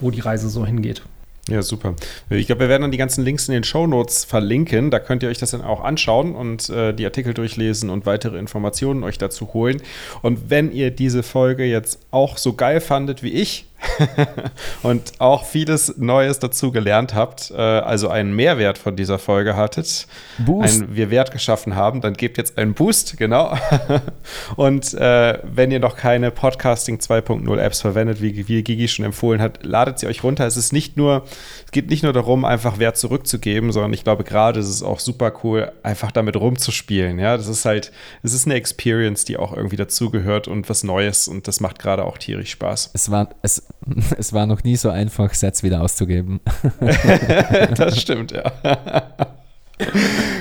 [0.00, 1.02] wo die Reise so hingeht.
[1.48, 1.96] Ja, super.
[2.30, 4.92] Ich glaube, wir werden dann die ganzen Links in den Show Notes verlinken.
[4.92, 8.38] Da könnt ihr euch das dann auch anschauen und äh, die Artikel durchlesen und weitere
[8.38, 9.82] Informationen euch dazu holen.
[10.22, 13.66] Und wenn ihr diese Folge jetzt auch so geil fandet wie ich,
[14.82, 20.06] und auch vieles Neues dazu gelernt habt, äh, also einen Mehrwert von dieser Folge hattet,
[20.38, 20.82] Boost.
[20.82, 23.56] Einen, wir Wert geschaffen haben, dann gebt jetzt einen Boost, genau.
[24.56, 29.40] und äh, wenn ihr noch keine Podcasting 2.0 Apps verwendet, wie, wie Gigi schon empfohlen
[29.40, 30.46] hat, ladet sie euch runter.
[30.46, 31.24] Es ist nicht nur,
[31.64, 35.00] es geht nicht nur darum, einfach Wert zurückzugeben, sondern ich glaube, gerade ist es auch
[35.00, 37.18] super cool, einfach damit rumzuspielen.
[37.18, 41.28] Ja, das ist halt, es ist eine Experience, die auch irgendwie dazugehört und was Neues
[41.28, 42.90] und das macht gerade auch tierisch Spaß.
[42.92, 43.62] Es war, es,
[44.18, 46.40] es war noch nie so einfach, Sets wieder auszugeben.
[47.76, 48.44] das stimmt, ja.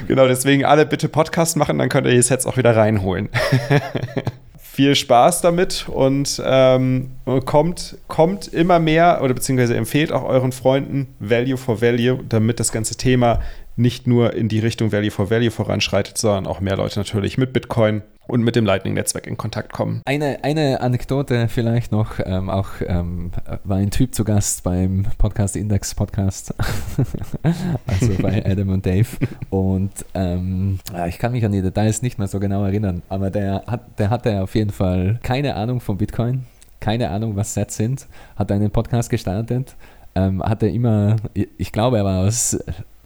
[0.07, 3.29] genau, deswegen alle bitte Podcast machen, dann könnt ihr die Sets auch wieder reinholen.
[4.57, 7.11] Viel Spaß damit und ähm,
[7.45, 12.71] kommt, kommt immer mehr oder beziehungsweise empfehlt auch euren Freunden Value for Value, damit das
[12.71, 13.41] ganze Thema
[13.81, 17.53] nicht nur in die Richtung Value for Value voranschreitet, sondern auch mehr Leute natürlich mit
[17.53, 20.01] Bitcoin und mit dem Lightning-Netzwerk in Kontakt kommen.
[20.05, 23.31] Eine, eine Anekdote vielleicht noch, ähm, auch ähm,
[23.63, 26.53] war ein Typ zu Gast beim Podcast Index Podcast,
[27.87, 29.07] also bei Adam und Dave
[29.49, 30.79] und ähm,
[31.09, 34.09] ich kann mich an die Details nicht mehr so genau erinnern, aber der, hat, der
[34.09, 36.45] hatte auf jeden Fall keine Ahnung von Bitcoin,
[36.79, 38.07] keine Ahnung, was Sets sind,
[38.37, 39.75] hat einen Podcast gestartet,
[40.15, 42.57] ähm, hatte immer, ich glaube, er war aus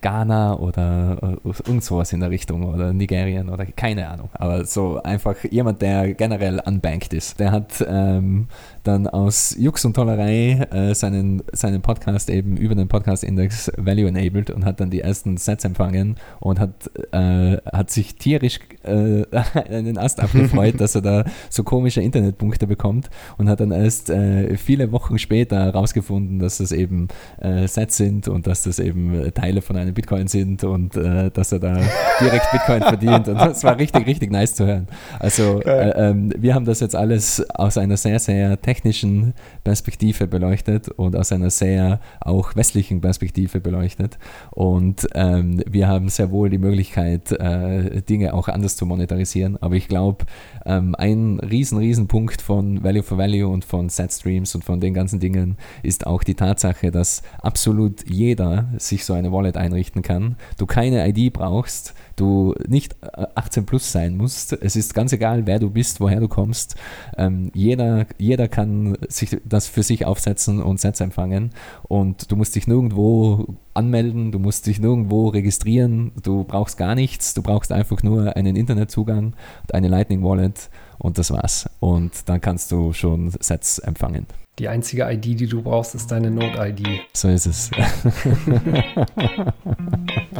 [0.06, 4.30] Ghana oder äh, irgend sowas in der Richtung oder Nigerien oder keine Ahnung.
[4.34, 7.40] Aber so einfach jemand, der generell unbanked ist.
[7.40, 8.48] Der hat ähm,
[8.88, 14.52] dann aus Jux und Tollerei äh, seinen, seinen Podcast eben über den Podcast-Index Value Enabled
[14.52, 19.24] und hat dann die ersten Sets empfangen und hat, äh, hat sich tierisch äh,
[19.70, 24.56] einen Ast abgefreut, dass er da so komische Internetpunkte bekommt und hat dann erst äh,
[24.58, 27.08] viele Wochen später herausgefunden, dass das eben
[27.42, 31.52] äh, Sets sind und dass das eben Teile von einem Bitcoin sind und äh, dass
[31.52, 31.80] er da
[32.22, 34.88] direkt Bitcoin verdient und das war richtig, richtig nice zu hören.
[35.20, 40.90] Also ähm, wir haben das jetzt alles aus einer sehr, sehr technischen technischen Perspektive beleuchtet
[40.90, 44.18] und aus einer sehr auch westlichen Perspektive beleuchtet.
[44.52, 49.58] Und ähm, wir haben sehr wohl die Möglichkeit, äh, Dinge auch anders zu monetarisieren.
[49.62, 50.26] Aber ich glaube,
[50.66, 54.80] ähm, ein riesen, riesen Punkt von Value for Value und von Set Streams und von
[54.80, 60.02] den ganzen Dingen ist auch die Tatsache, dass absolut jeder sich so eine Wallet einrichten
[60.02, 60.36] kann.
[60.58, 62.96] Du keine ID brauchst, du nicht
[63.36, 64.54] 18 äh, plus sein musst.
[64.54, 66.76] Es ist ganz egal, wer du bist, woher du kommst.
[67.18, 71.52] Ähm, jeder, jeder kann sich das für sich aufsetzen und Sets empfangen
[71.84, 77.34] und du musst dich nirgendwo anmelden, du musst dich nirgendwo registrieren, du brauchst gar nichts,
[77.34, 81.70] du brauchst einfach nur einen Internetzugang und eine Lightning Wallet und das war's.
[81.80, 84.26] Und dann kannst du schon Sets empfangen.
[84.58, 87.02] Die einzige ID, die du brauchst, ist deine Node-ID.
[87.12, 87.70] So ist es.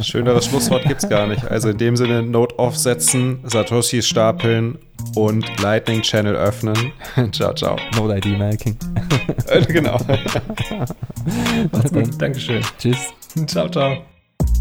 [0.00, 1.44] Schöneres Schlusswort gibt es gar nicht.
[1.50, 4.78] Also in dem Sinne Node aufsetzen, Satoshis stapeln
[5.14, 6.92] und Lightning Channel öffnen.
[7.32, 7.76] ciao, ciao.
[7.94, 8.78] Node-ID Merking.
[9.68, 9.98] genau.
[11.72, 12.20] Macht's gut.
[12.20, 12.62] Dankeschön.
[12.78, 13.12] Tschüss.
[13.46, 13.98] Ciao, ciao.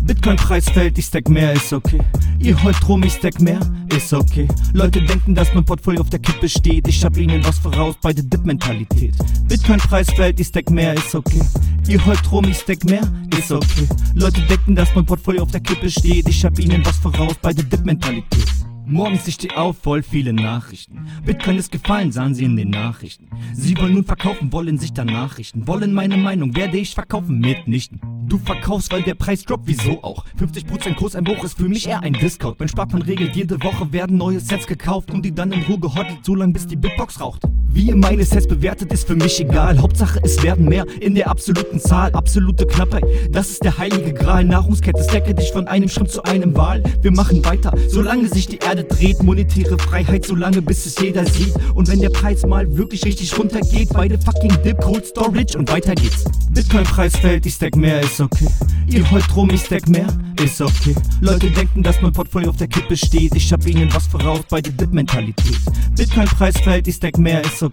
[0.06, 2.00] Bitcoin-Preis fällt, ich stack mehr, ist okay.
[2.38, 3.60] Ihr heult rum, ich stack mehr,
[3.96, 4.48] ist okay.
[4.74, 6.88] Leute denken, dass mein Portfolio auf der Kippe steht.
[6.88, 9.16] Ich hab ihnen was voraus bei der Dip-Mentalität.
[9.48, 11.42] Bitcoin-Preis fällt, ich stack mehr, ist okay.
[11.88, 13.02] Ihr heult rum, ich stack mehr,
[13.38, 13.88] ist okay.
[14.14, 16.30] Leute denken, dass mein Portfolio auf der Kippe steht.
[16.30, 18.46] Ich hab ihnen was voraus bei der Dip-Mentalität.
[18.88, 21.08] Morgens ich steh auf, voll viele Nachrichten.
[21.26, 23.28] Bitcoin ist gefallen, sahen sie in den Nachrichten.
[23.54, 25.68] Sie wollen nun verkaufen, wollen sich dann Nachrichten.
[25.68, 27.40] Wollen meine Meinung, werde ich verkaufen?
[27.40, 28.00] Mitnichten.
[28.28, 30.24] Du verkaufst, weil der Preis droppt, wieso auch?
[30.40, 32.60] 50% Kurseinbruch ist für mich eher ein Discount.
[32.60, 36.20] Mein Sparplan regelt, jede Woche werden neue Sets gekauft und die dann in Ruhe gehottelt,
[36.24, 37.42] so lang bis die Bitbox raucht.
[37.76, 39.78] Wie ihr meine Sets bewertet, ist für mich egal.
[39.82, 42.10] Hauptsache, es werden mehr in der absoluten Zahl.
[42.14, 44.46] Absolute Knappheit, das ist der heilige Gral.
[44.46, 46.82] Nahrungskette, stecke dich von einem Schritt zu einem Wahl.
[47.02, 49.22] Wir machen weiter, solange sich die Erde dreht.
[49.22, 51.54] Monetäre Freiheit, solange bis es jeder sieht.
[51.74, 55.96] Und wenn der Preis mal wirklich richtig runtergeht, beide fucking Dip, Cold Storage und weiter
[55.96, 56.24] geht's.
[56.52, 58.48] Bitcoin-Preis fällt, ich stack mehr, ist okay.
[58.88, 60.08] Ihr heult rum, ich stack mehr,
[60.42, 60.96] ist okay.
[61.20, 63.36] Leute denken, dass mein Portfolio auf der Kippe steht.
[63.36, 65.58] Ich hab ihnen was voraus bei der Dip-Mentalität.
[65.98, 67.65] Bitcoin-Preis fällt, ich stack mehr, ist okay.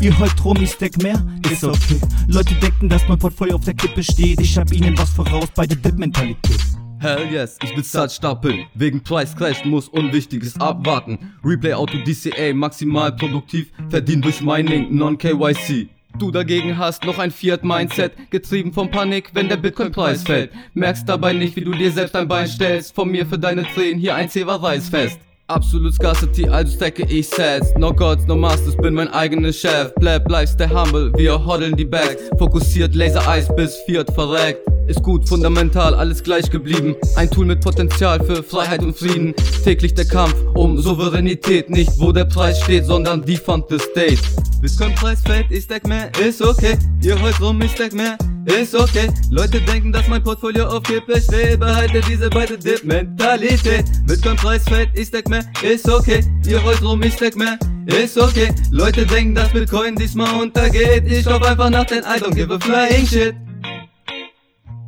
[0.00, 2.00] Ihr heult rum, ich stack mehr, ist okay.
[2.28, 4.40] Leute denken, dass mein Portfolio auf der Kippe steht.
[4.40, 6.60] Ich hab ihnen was voraus bei der Dip-Mentalität.
[7.00, 8.66] Hell yes, ich will Zeit stapeln.
[8.74, 11.18] Wegen Price Crash muss Unwichtiges abwarten.
[11.42, 13.68] Replay Auto DCA maximal produktiv.
[13.88, 15.88] Verdient durch Mining, Non-KYC.
[16.18, 20.50] Du dagegen hast noch ein Fiat-Mindset, getrieben von Panik, wenn der Bitcoin-Preis fällt.
[20.74, 22.94] Merkst dabei nicht, wie du dir selbst ein Bein stellst.
[22.94, 25.18] Von mir für deine Tränen hier ein Zewa-Reisfest.
[25.50, 27.74] Absolut Scarcity, also stacke ich Sets.
[27.76, 29.92] No Gods, no Masters, bin mein eigener Chef.
[29.98, 32.22] Bleib, bleib, stay humble, wir hodeln die Bags.
[32.38, 34.60] Fokussiert, Laser Eis bis Fiat verreckt.
[34.86, 36.94] Ist gut, fundamental, alles gleich geblieben.
[37.16, 39.34] Ein Tool mit Potenzial für Freiheit und Frieden.
[39.64, 41.68] Täglich der Kampf um Souveränität.
[41.68, 44.18] Nicht wo der Preis steht, sondern die Fund the State.
[44.60, 46.76] Bitcoin-Preis fällt, ich stack mehr, ist okay.
[47.02, 49.08] Ihr heult rum, ich stack mehr, ist okay.
[49.30, 51.60] Leute denken, dass mein Portfolio auf Kippe steht.
[51.60, 53.86] Behalte diese beide Dip-Mentalität.
[54.06, 56.24] Bitcoin-Preis fällt, ich stack mehr, ist okay.
[56.46, 58.52] Ihr heult rum, ich stack mehr, ist okay.
[58.70, 61.04] Leute denken, dass Bitcoin diesmal untergeht.
[61.06, 63.34] Ich glaub einfach nach den I don't give a flying shit.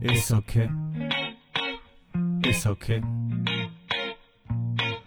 [0.01, 0.69] Ist okay.
[2.49, 3.03] Ist okay.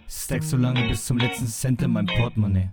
[0.08, 2.70] Stack so lange bis zum letzten Cent in meinem Portemonnaie.